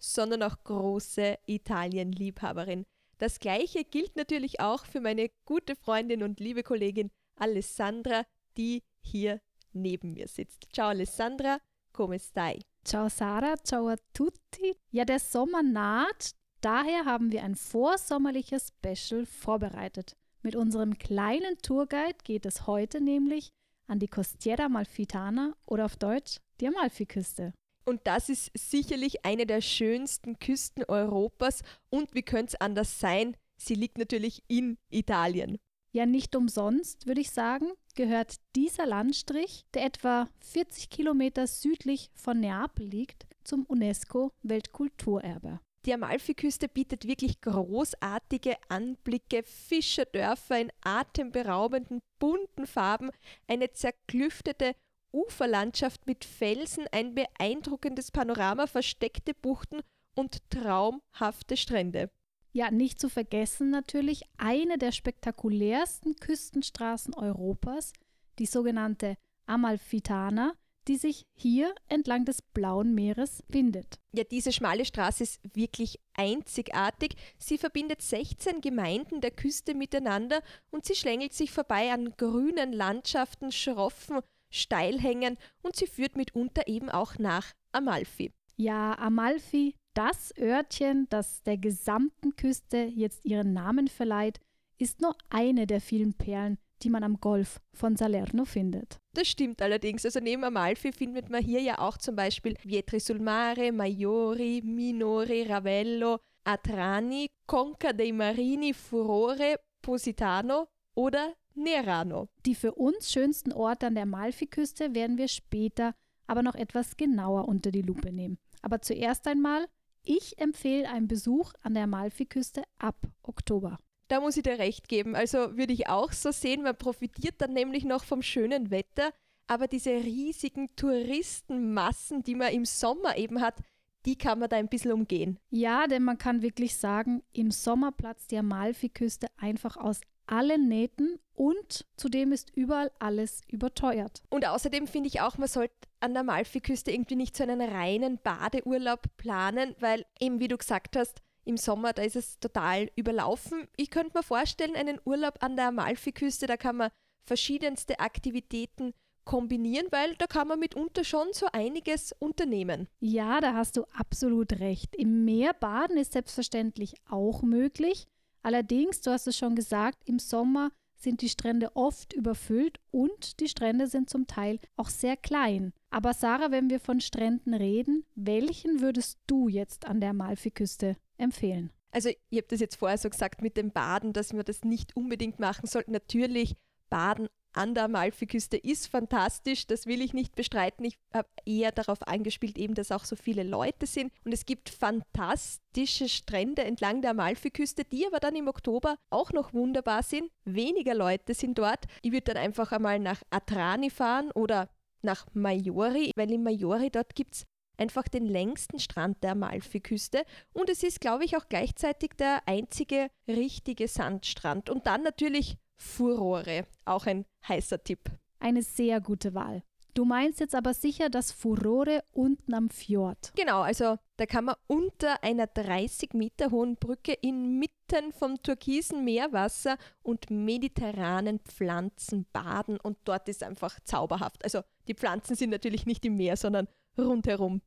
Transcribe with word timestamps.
sondern 0.00 0.42
auch 0.42 0.56
große 0.64 1.38
Italien-Liebhaberin. 1.46 2.86
Das 3.18 3.38
gleiche 3.38 3.84
gilt 3.84 4.16
natürlich 4.16 4.60
auch 4.60 4.86
für 4.86 5.00
meine 5.00 5.30
gute 5.44 5.76
Freundin 5.76 6.22
und 6.22 6.40
liebe 6.40 6.62
Kollegin 6.62 7.10
Alessandra, 7.36 8.24
die 8.56 8.82
hier 9.02 9.40
neben 9.72 10.14
mir 10.14 10.26
sitzt. 10.26 10.66
Ciao 10.72 10.88
Alessandra, 10.88 11.58
come 11.92 12.18
stai? 12.18 12.60
Ciao 12.82 13.08
Sarah, 13.08 13.56
ciao 13.62 13.88
a 13.88 13.96
tutti. 14.14 14.76
Ja, 14.90 15.04
der 15.04 15.20
Sommer 15.20 15.62
naht, 15.62 16.32
daher 16.62 17.04
haben 17.04 17.30
wir 17.30 17.44
ein 17.44 17.54
vorsommerliches 17.54 18.72
Special 18.78 19.26
vorbereitet. 19.26 20.16
Mit 20.42 20.56
unserem 20.56 20.98
kleinen 20.98 21.58
Tourguide 21.58 22.18
geht 22.24 22.46
es 22.46 22.66
heute 22.66 23.02
nämlich 23.02 23.50
an 23.86 23.98
die 23.98 24.08
Costiera 24.08 24.70
Malfitana 24.70 25.54
oder 25.66 25.84
auf 25.84 25.96
Deutsch 25.96 26.38
die 26.60 26.68
Amalfiküste. 26.68 27.52
Und 27.84 28.00
das 28.04 28.28
ist 28.28 28.50
sicherlich 28.54 29.24
eine 29.24 29.46
der 29.46 29.60
schönsten 29.60 30.38
Küsten 30.38 30.84
Europas. 30.84 31.62
Und 31.88 32.14
wie 32.14 32.22
könnte 32.22 32.54
es 32.54 32.60
anders 32.60 33.00
sein? 33.00 33.36
Sie 33.56 33.74
liegt 33.74 33.98
natürlich 33.98 34.42
in 34.48 34.78
Italien. 34.90 35.58
Ja, 35.92 36.06
nicht 36.06 36.36
umsonst, 36.36 37.06
würde 37.06 37.20
ich 37.20 37.32
sagen, 37.32 37.66
gehört 37.96 38.36
dieser 38.54 38.86
Landstrich, 38.86 39.64
der 39.74 39.84
etwa 39.84 40.28
40 40.40 40.88
Kilometer 40.88 41.46
südlich 41.46 42.10
von 42.14 42.38
Neapel 42.38 42.86
liegt, 42.86 43.26
zum 43.42 43.64
UNESCO-Weltkulturerbe. 43.64 45.58
Die 45.86 45.94
Amalfiküste 45.94 46.68
bietet 46.68 47.06
wirklich 47.06 47.40
großartige 47.40 48.56
Anblicke, 48.68 49.42
Fischerdörfer 49.42 50.60
in 50.60 50.70
atemberaubenden, 50.82 52.00
bunten 52.18 52.66
Farben, 52.66 53.10
eine 53.48 53.72
zerklüftete 53.72 54.74
Uferlandschaft 55.12 56.06
mit 56.06 56.24
Felsen, 56.24 56.86
ein 56.92 57.14
beeindruckendes 57.14 58.10
Panorama, 58.10 58.66
versteckte 58.66 59.34
Buchten 59.34 59.80
und 60.14 60.48
traumhafte 60.50 61.56
Strände. 61.56 62.10
Ja, 62.52 62.70
nicht 62.70 62.98
zu 63.00 63.08
vergessen 63.08 63.70
natürlich 63.70 64.22
eine 64.36 64.76
der 64.76 64.92
spektakulärsten 64.92 66.16
Küstenstraßen 66.16 67.14
Europas, 67.14 67.92
die 68.38 68.46
sogenannte 68.46 69.16
Amalfitana, 69.46 70.54
die 70.88 70.96
sich 70.96 71.26
hier 71.34 71.74
entlang 71.88 72.24
des 72.24 72.42
Blauen 72.42 72.94
Meeres 72.94 73.44
windet. 73.48 74.00
Ja, 74.12 74.24
diese 74.24 74.50
schmale 74.50 74.84
Straße 74.84 75.22
ist 75.22 75.40
wirklich 75.54 76.00
einzigartig. 76.14 77.14
Sie 77.38 77.58
verbindet 77.58 78.02
16 78.02 78.60
Gemeinden 78.60 79.20
der 79.20 79.30
Küste 79.30 79.74
miteinander 79.74 80.42
und 80.70 80.84
sie 80.84 80.94
schlängelt 80.94 81.32
sich 81.32 81.52
vorbei 81.52 81.92
an 81.92 82.16
grünen 82.16 82.72
Landschaften, 82.72 83.52
schroffen 83.52 84.20
Steilhängen 84.50 85.36
und 85.62 85.76
sie 85.76 85.86
führt 85.86 86.16
mitunter 86.16 86.66
eben 86.66 86.90
auch 86.90 87.18
nach 87.18 87.52
Amalfi. 87.72 88.32
Ja, 88.56 88.98
Amalfi, 88.98 89.74
das 89.94 90.34
Örtchen, 90.38 91.06
das 91.08 91.42
der 91.42 91.56
gesamten 91.58 92.36
Küste 92.36 92.78
jetzt 92.78 93.24
ihren 93.24 93.52
Namen 93.52 93.88
verleiht, 93.88 94.38
ist 94.78 95.00
nur 95.00 95.16
eine 95.28 95.66
der 95.66 95.80
vielen 95.80 96.14
Perlen, 96.14 96.58
die 96.82 96.90
man 96.90 97.04
am 97.04 97.20
Golf 97.20 97.60
von 97.72 97.96
Salerno 97.96 98.44
findet. 98.44 98.98
Das 99.14 99.28
stimmt 99.28 99.60
allerdings. 99.60 100.04
Also 100.04 100.20
neben 100.20 100.44
Amalfi 100.44 100.92
findet 100.92 101.28
man 101.28 101.42
hier 101.42 101.60
ja 101.60 101.78
auch 101.78 101.98
zum 101.98 102.16
Beispiel 102.16 102.54
Vietri 102.62 103.00
sul 103.00 103.18
Mare, 103.18 103.72
Maiori, 103.72 104.62
Minori, 104.64 105.42
Ravello, 105.42 106.18
Atrani, 106.44 107.30
Conca 107.46 107.92
dei 107.92 108.12
Marini, 108.12 108.72
Furore, 108.72 109.56
Positano 109.82 110.68
oder 110.94 111.34
Nerano. 111.62 112.28
Die 112.46 112.54
für 112.54 112.74
uns 112.74 113.10
schönsten 113.12 113.52
Orte 113.52 113.86
an 113.86 113.94
der 113.94 114.04
Amalfiküste 114.04 114.94
werden 114.94 115.18
wir 115.18 115.28
später 115.28 115.94
aber 116.26 116.42
noch 116.42 116.54
etwas 116.54 116.96
genauer 116.96 117.48
unter 117.48 117.70
die 117.72 117.82
Lupe 117.82 118.12
nehmen. 118.12 118.38
Aber 118.62 118.80
zuerst 118.80 119.26
einmal, 119.26 119.66
ich 120.04 120.38
empfehle 120.38 120.88
einen 120.88 121.08
Besuch 121.08 121.52
an 121.62 121.74
der 121.74 121.84
Amalfiküste 121.84 122.62
ab 122.78 122.96
Oktober. 123.22 123.78
Da 124.08 124.20
muss 124.20 124.36
ich 124.36 124.42
dir 124.42 124.58
recht 124.58 124.88
geben. 124.88 125.14
Also 125.14 125.56
würde 125.56 125.72
ich 125.72 125.88
auch 125.88 126.12
so 126.12 126.30
sehen, 126.30 126.62
man 126.62 126.76
profitiert 126.76 127.34
dann 127.38 127.52
nämlich 127.52 127.84
noch 127.84 128.04
vom 128.04 128.22
schönen 128.22 128.70
Wetter, 128.70 129.12
aber 129.46 129.66
diese 129.66 129.90
riesigen 129.90 130.68
Touristenmassen, 130.76 132.22
die 132.22 132.36
man 132.36 132.52
im 132.52 132.64
Sommer 132.64 133.16
eben 133.18 133.40
hat, 133.40 133.60
die 134.06 134.16
kann 134.16 134.38
man 134.38 134.48
da 134.48 134.56
ein 134.56 134.68
bisschen 134.68 134.92
umgehen. 134.92 135.38
Ja, 135.50 135.86
denn 135.86 136.02
man 136.04 136.18
kann 136.18 136.42
wirklich 136.42 136.76
sagen, 136.76 137.22
im 137.32 137.50
Sommer 137.50 137.92
platzt 137.92 138.30
die 138.30 138.38
Amalfiküste 138.38 139.26
einfach 139.36 139.76
aus 139.76 140.00
allen 140.30 140.68
Nähten 140.68 141.18
und 141.34 141.86
zudem 141.96 142.32
ist 142.32 142.50
überall 142.54 142.90
alles 142.98 143.40
überteuert. 143.48 144.22
Und 144.28 144.46
außerdem 144.46 144.86
finde 144.86 145.08
ich 145.08 145.20
auch, 145.20 145.38
man 145.38 145.48
sollte 145.48 145.74
an 146.00 146.12
der 146.12 146.20
Amalfiküste 146.20 146.90
irgendwie 146.90 147.16
nicht 147.16 147.36
so 147.36 147.42
einen 147.42 147.60
reinen 147.60 148.18
Badeurlaub 148.22 149.02
planen, 149.16 149.74
weil 149.80 150.04
eben 150.20 150.40
wie 150.40 150.48
du 150.48 150.56
gesagt 150.56 150.96
hast, 150.96 151.22
im 151.44 151.56
Sommer, 151.56 151.92
da 151.92 152.02
ist 152.02 152.16
es 152.16 152.38
total 152.38 152.90
überlaufen. 152.96 153.66
Ich 153.76 153.90
könnte 153.90 154.16
mir 154.18 154.22
vorstellen, 154.22 154.76
einen 154.76 155.00
Urlaub 155.04 155.42
an 155.42 155.56
der 155.56 155.68
Amalfiküste, 155.68 156.46
da 156.46 156.56
kann 156.56 156.76
man 156.76 156.90
verschiedenste 157.24 157.98
Aktivitäten 157.98 158.92
kombinieren, 159.24 159.86
weil 159.90 160.16
da 160.16 160.26
kann 160.26 160.48
man 160.48 160.58
mitunter 160.58 161.04
schon 161.04 161.28
so 161.32 161.46
einiges 161.52 162.12
unternehmen. 162.18 162.88
Ja, 163.00 163.40
da 163.40 163.54
hast 163.54 163.76
du 163.76 163.84
absolut 163.94 164.58
recht. 164.60 164.94
Im 164.96 165.24
Meer 165.24 165.54
baden 165.54 165.96
ist 165.96 166.12
selbstverständlich 166.12 166.94
auch 167.08 167.42
möglich. 167.42 168.08
Allerdings, 168.42 169.00
du 169.00 169.10
hast 169.10 169.26
es 169.26 169.36
schon 169.36 169.54
gesagt, 169.54 170.02
im 170.06 170.18
Sommer 170.18 170.70
sind 170.94 171.22
die 171.22 171.28
Strände 171.28 171.74
oft 171.74 172.12
überfüllt 172.12 172.78
und 172.90 173.40
die 173.40 173.48
Strände 173.48 173.86
sind 173.86 174.10
zum 174.10 174.26
Teil 174.26 174.58
auch 174.76 174.88
sehr 174.88 175.16
klein. 175.16 175.72
Aber 175.90 176.12
Sarah, 176.14 176.50
wenn 176.50 176.70
wir 176.70 176.78
von 176.78 177.00
Stränden 177.00 177.54
reden, 177.54 178.04
welchen 178.14 178.80
würdest 178.80 179.18
du 179.26 179.48
jetzt 179.48 179.86
an 179.86 180.00
der 180.00 180.10
Amalfiküste 180.10 180.96
empfehlen? 181.16 181.70
Also, 181.90 182.10
ich 182.28 182.38
habe 182.38 182.46
das 182.48 182.60
jetzt 182.60 182.76
vorher 182.76 182.98
so 182.98 183.10
gesagt 183.10 183.42
mit 183.42 183.56
dem 183.56 183.72
Baden, 183.72 184.12
dass 184.12 184.32
wir 184.32 184.44
das 184.44 184.62
nicht 184.62 184.94
unbedingt 184.94 185.40
machen 185.40 185.66
sollten. 185.66 185.90
Natürlich 185.90 186.54
Baden 186.88 187.28
an 187.52 187.74
der 187.74 187.84
Amalfiküste 187.84 188.56
ist 188.56 188.86
fantastisch, 188.86 189.66
das 189.66 189.86
will 189.86 190.00
ich 190.00 190.14
nicht 190.14 190.34
bestreiten. 190.34 190.84
Ich 190.84 190.98
habe 191.12 191.28
eher 191.44 191.72
darauf 191.72 192.06
angespielt, 192.06 192.58
eben, 192.58 192.74
dass 192.74 192.92
auch 192.92 193.04
so 193.04 193.16
viele 193.16 193.42
Leute 193.42 193.86
sind. 193.86 194.12
Und 194.24 194.32
es 194.32 194.46
gibt 194.46 194.68
fantastische 194.68 196.08
Strände 196.08 196.62
entlang 196.62 197.02
der 197.02 197.10
Amalfiküste, 197.10 197.84
die 197.84 198.06
aber 198.06 198.20
dann 198.20 198.36
im 198.36 198.48
Oktober 198.48 198.96
auch 199.10 199.32
noch 199.32 199.52
wunderbar 199.52 200.02
sind. 200.02 200.30
Weniger 200.44 200.94
Leute 200.94 201.34
sind 201.34 201.58
dort. 201.58 201.86
Ich 202.02 202.12
würde 202.12 202.32
dann 202.32 202.36
einfach 202.36 202.72
einmal 202.72 202.98
nach 202.98 203.22
Atrani 203.30 203.90
fahren 203.90 204.30
oder 204.32 204.68
nach 205.02 205.26
Maiori, 205.32 206.12
weil 206.16 206.30
in 206.30 206.42
Maiori 206.42 206.90
dort 206.90 207.14
gibt 207.14 207.34
es 207.34 207.46
einfach 207.80 208.06
den 208.08 208.26
längsten 208.26 208.78
Strand 208.78 209.22
der 209.22 209.32
Amalfiküste 209.32 210.24
und 210.52 210.68
es 210.68 210.82
ist, 210.82 211.00
glaube 211.00 211.24
ich, 211.24 211.36
auch 211.36 211.48
gleichzeitig 211.48 212.10
der 212.18 212.42
einzige 212.46 213.10
richtige 213.26 213.88
Sandstrand. 213.88 214.68
Und 214.68 214.86
dann 214.86 215.02
natürlich 215.02 215.56
Furore, 215.80 216.66
auch 216.84 217.06
ein 217.06 217.24
heißer 217.48 217.82
Tipp. 217.82 218.10
Eine 218.38 218.62
sehr 218.62 219.00
gute 219.00 219.34
Wahl. 219.34 219.62
Du 219.94 220.04
meinst 220.04 220.38
jetzt 220.38 220.54
aber 220.54 220.72
sicher 220.72 221.08
das 221.08 221.32
Furore 221.32 222.04
unten 222.12 222.54
am 222.54 222.70
Fjord. 222.70 223.32
Genau, 223.34 223.62
also 223.62 223.96
da 224.18 224.26
kann 224.26 224.44
man 224.44 224.54
unter 224.66 225.24
einer 225.24 225.46
30 225.48 226.14
Meter 226.14 226.50
hohen 226.50 226.76
Brücke 226.76 227.12
inmitten 227.12 228.12
vom 228.12 228.40
türkisen 228.40 229.04
Meerwasser 229.04 229.78
und 230.02 230.30
mediterranen 230.30 231.40
Pflanzen 231.40 232.26
baden 232.32 232.78
und 232.78 232.98
dort 233.04 233.28
ist 233.28 233.42
einfach 233.42 233.80
zauberhaft. 233.80 234.44
Also 234.44 234.60
die 234.86 234.94
Pflanzen 234.94 235.34
sind 235.34 235.50
natürlich 235.50 235.86
nicht 235.86 236.04
im 236.04 236.16
Meer, 236.16 236.36
sondern 236.36 236.68
rundherum. 236.96 237.62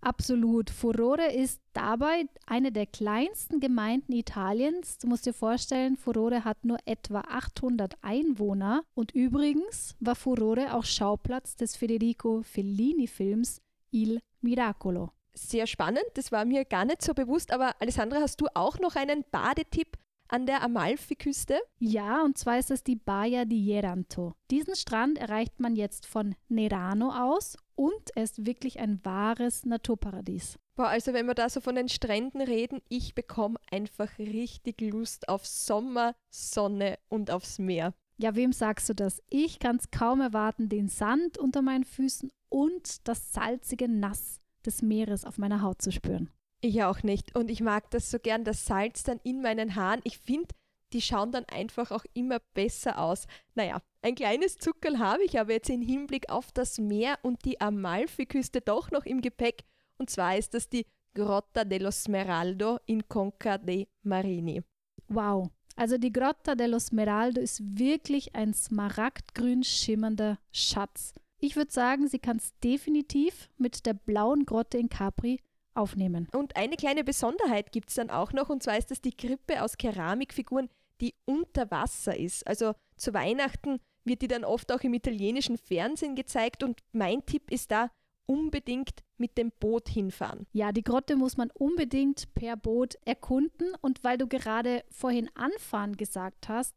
Absolut. 0.00 0.70
Furore 0.70 1.32
ist 1.32 1.60
dabei 1.72 2.26
eine 2.46 2.70
der 2.70 2.86
kleinsten 2.86 3.60
Gemeinden 3.60 4.12
Italiens. 4.12 4.98
Du 4.98 5.08
musst 5.08 5.26
dir 5.26 5.32
vorstellen, 5.32 5.96
Furore 5.96 6.44
hat 6.44 6.64
nur 6.64 6.78
etwa 6.84 7.20
800 7.20 7.94
Einwohner. 8.02 8.84
Und 8.94 9.12
übrigens 9.12 9.96
war 10.00 10.14
Furore 10.14 10.74
auch 10.74 10.84
Schauplatz 10.84 11.56
des 11.56 11.76
Federico 11.76 12.42
Fellini-Films 12.42 13.60
Il 13.90 14.20
Miracolo. 14.42 15.10
Sehr 15.34 15.66
spannend, 15.66 16.06
das 16.14 16.32
war 16.32 16.44
mir 16.44 16.64
gar 16.64 16.84
nicht 16.84 17.02
so 17.02 17.12
bewusst. 17.12 17.52
Aber 17.52 17.74
Alessandra, 17.80 18.20
hast 18.20 18.40
du 18.40 18.46
auch 18.54 18.78
noch 18.78 18.96
einen 18.96 19.24
Badetipp 19.30 19.98
an 20.28 20.46
der 20.46 20.62
Amalfiküste? 20.62 21.58
Ja, 21.78 22.22
und 22.22 22.38
zwar 22.38 22.58
ist 22.58 22.70
es 22.70 22.82
die 22.84 22.96
Baia 22.96 23.44
di 23.44 23.58
Jeranto. 23.58 24.34
Diesen 24.50 24.76
Strand 24.76 25.18
erreicht 25.18 25.60
man 25.60 25.76
jetzt 25.76 26.06
von 26.06 26.34
Nerano 26.48 27.10
aus 27.10 27.56
und 27.74 28.10
er 28.14 28.24
ist 28.24 28.46
wirklich 28.46 28.78
ein 28.80 29.04
wahres 29.04 29.64
Naturparadies. 29.64 30.58
Boah, 30.76 30.88
also 30.88 31.12
wenn 31.12 31.26
wir 31.26 31.34
da 31.34 31.48
so 31.48 31.60
von 31.60 31.74
den 31.74 31.88
Stränden 31.88 32.40
reden, 32.40 32.80
ich 32.88 33.14
bekomme 33.14 33.58
einfach 33.70 34.18
richtig 34.18 34.80
Lust 34.80 35.28
auf 35.28 35.46
Sommer, 35.46 36.14
Sonne 36.30 36.98
und 37.08 37.30
aufs 37.30 37.58
Meer. 37.58 37.94
Ja, 38.18 38.34
wem 38.34 38.52
sagst 38.52 38.88
du 38.88 38.94
das? 38.94 39.22
Ich 39.28 39.58
kann 39.58 39.76
es 39.76 39.90
kaum 39.90 40.20
erwarten, 40.20 40.68
den 40.68 40.88
Sand 40.88 41.38
unter 41.38 41.62
meinen 41.62 41.84
Füßen 41.84 42.30
und 42.48 43.06
das 43.08 43.32
salzige 43.32 43.88
Nass 43.88 44.40
des 44.64 44.82
Meeres 44.82 45.24
auf 45.24 45.38
meiner 45.38 45.62
Haut 45.62 45.80
zu 45.80 45.92
spüren. 45.92 46.30
Ich 46.60 46.82
auch 46.82 47.02
nicht. 47.02 47.36
Und 47.36 47.50
ich 47.50 47.60
mag 47.60 47.90
das 47.90 48.10
so 48.10 48.18
gern, 48.18 48.44
das 48.44 48.66
Salz 48.66 49.02
dann 49.02 49.20
in 49.22 49.42
meinen 49.42 49.74
Haaren. 49.74 50.00
Ich 50.04 50.18
finde, 50.18 50.48
die 50.92 51.02
schauen 51.02 51.32
dann 51.32 51.44
einfach 51.46 51.90
auch 51.90 52.04
immer 52.14 52.38
besser 52.54 52.98
aus. 52.98 53.26
Naja, 53.54 53.82
ein 54.02 54.14
kleines 54.14 54.56
Zuckerl 54.58 54.98
habe 54.98 55.24
ich 55.24 55.38
aber 55.38 55.52
jetzt 55.52 55.70
im 55.70 55.82
Hinblick 55.82 56.30
auf 56.30 56.52
das 56.52 56.78
Meer 56.78 57.18
und 57.22 57.44
die 57.44 57.60
Amalfiküste 57.60 58.60
doch 58.60 58.90
noch 58.90 59.04
im 59.04 59.20
Gepäck. 59.20 59.64
Und 59.98 60.10
zwar 60.10 60.36
ist 60.36 60.54
das 60.54 60.68
die 60.68 60.86
Grotta 61.14 61.64
dello 61.64 61.90
Smeraldo 61.90 62.78
in 62.86 63.08
Conca 63.08 63.58
dei 63.58 63.88
Marini. 64.02 64.62
Wow, 65.08 65.50
also 65.74 65.98
die 65.98 66.12
Grotta 66.12 66.54
dello 66.54 66.78
Smeraldo 66.78 67.40
ist 67.40 67.62
wirklich 67.78 68.34
ein 68.34 68.54
smaragdgrün 68.54 69.64
schimmernder 69.64 70.38
Schatz. 70.52 71.14
Ich 71.38 71.56
würde 71.56 71.72
sagen, 71.72 72.08
sie 72.08 72.18
kann 72.18 72.36
es 72.36 72.54
definitiv 72.60 73.50
mit 73.56 73.86
der 73.86 73.94
blauen 73.94 74.46
Grotte 74.46 74.78
in 74.78 74.88
Capri 74.88 75.40
aufnehmen. 75.76 76.28
Und 76.32 76.56
eine 76.56 76.76
kleine 76.76 77.04
Besonderheit 77.04 77.72
gibt 77.72 77.90
es 77.90 77.96
dann 77.96 78.10
auch 78.10 78.32
noch, 78.32 78.48
und 78.48 78.62
zwar 78.62 78.78
ist 78.78 78.90
das 78.90 79.00
die 79.00 79.16
Krippe 79.16 79.62
aus 79.62 79.76
Keramikfiguren, 79.76 80.68
die 81.00 81.14
unter 81.24 81.70
Wasser 81.70 82.16
ist. 82.16 82.46
Also 82.46 82.74
zu 82.96 83.12
Weihnachten 83.14 83.78
wird 84.04 84.22
die 84.22 84.28
dann 84.28 84.44
oft 84.44 84.72
auch 84.72 84.80
im 84.80 84.94
italienischen 84.94 85.58
Fernsehen 85.58 86.14
gezeigt 86.14 86.62
und 86.62 86.80
mein 86.92 87.24
Tipp 87.26 87.50
ist 87.50 87.70
da, 87.70 87.90
unbedingt 88.26 89.02
mit 89.18 89.38
dem 89.38 89.52
Boot 89.58 89.88
hinfahren. 89.88 90.46
Ja, 90.52 90.72
die 90.72 90.82
Grotte 90.82 91.16
muss 91.16 91.36
man 91.36 91.50
unbedingt 91.52 92.34
per 92.34 92.56
Boot 92.56 92.96
erkunden. 93.04 93.74
Und 93.80 94.04
weil 94.04 94.18
du 94.18 94.26
gerade 94.26 94.84
vorhin 94.90 95.30
anfahren 95.34 95.96
gesagt 95.96 96.48
hast, 96.48 96.74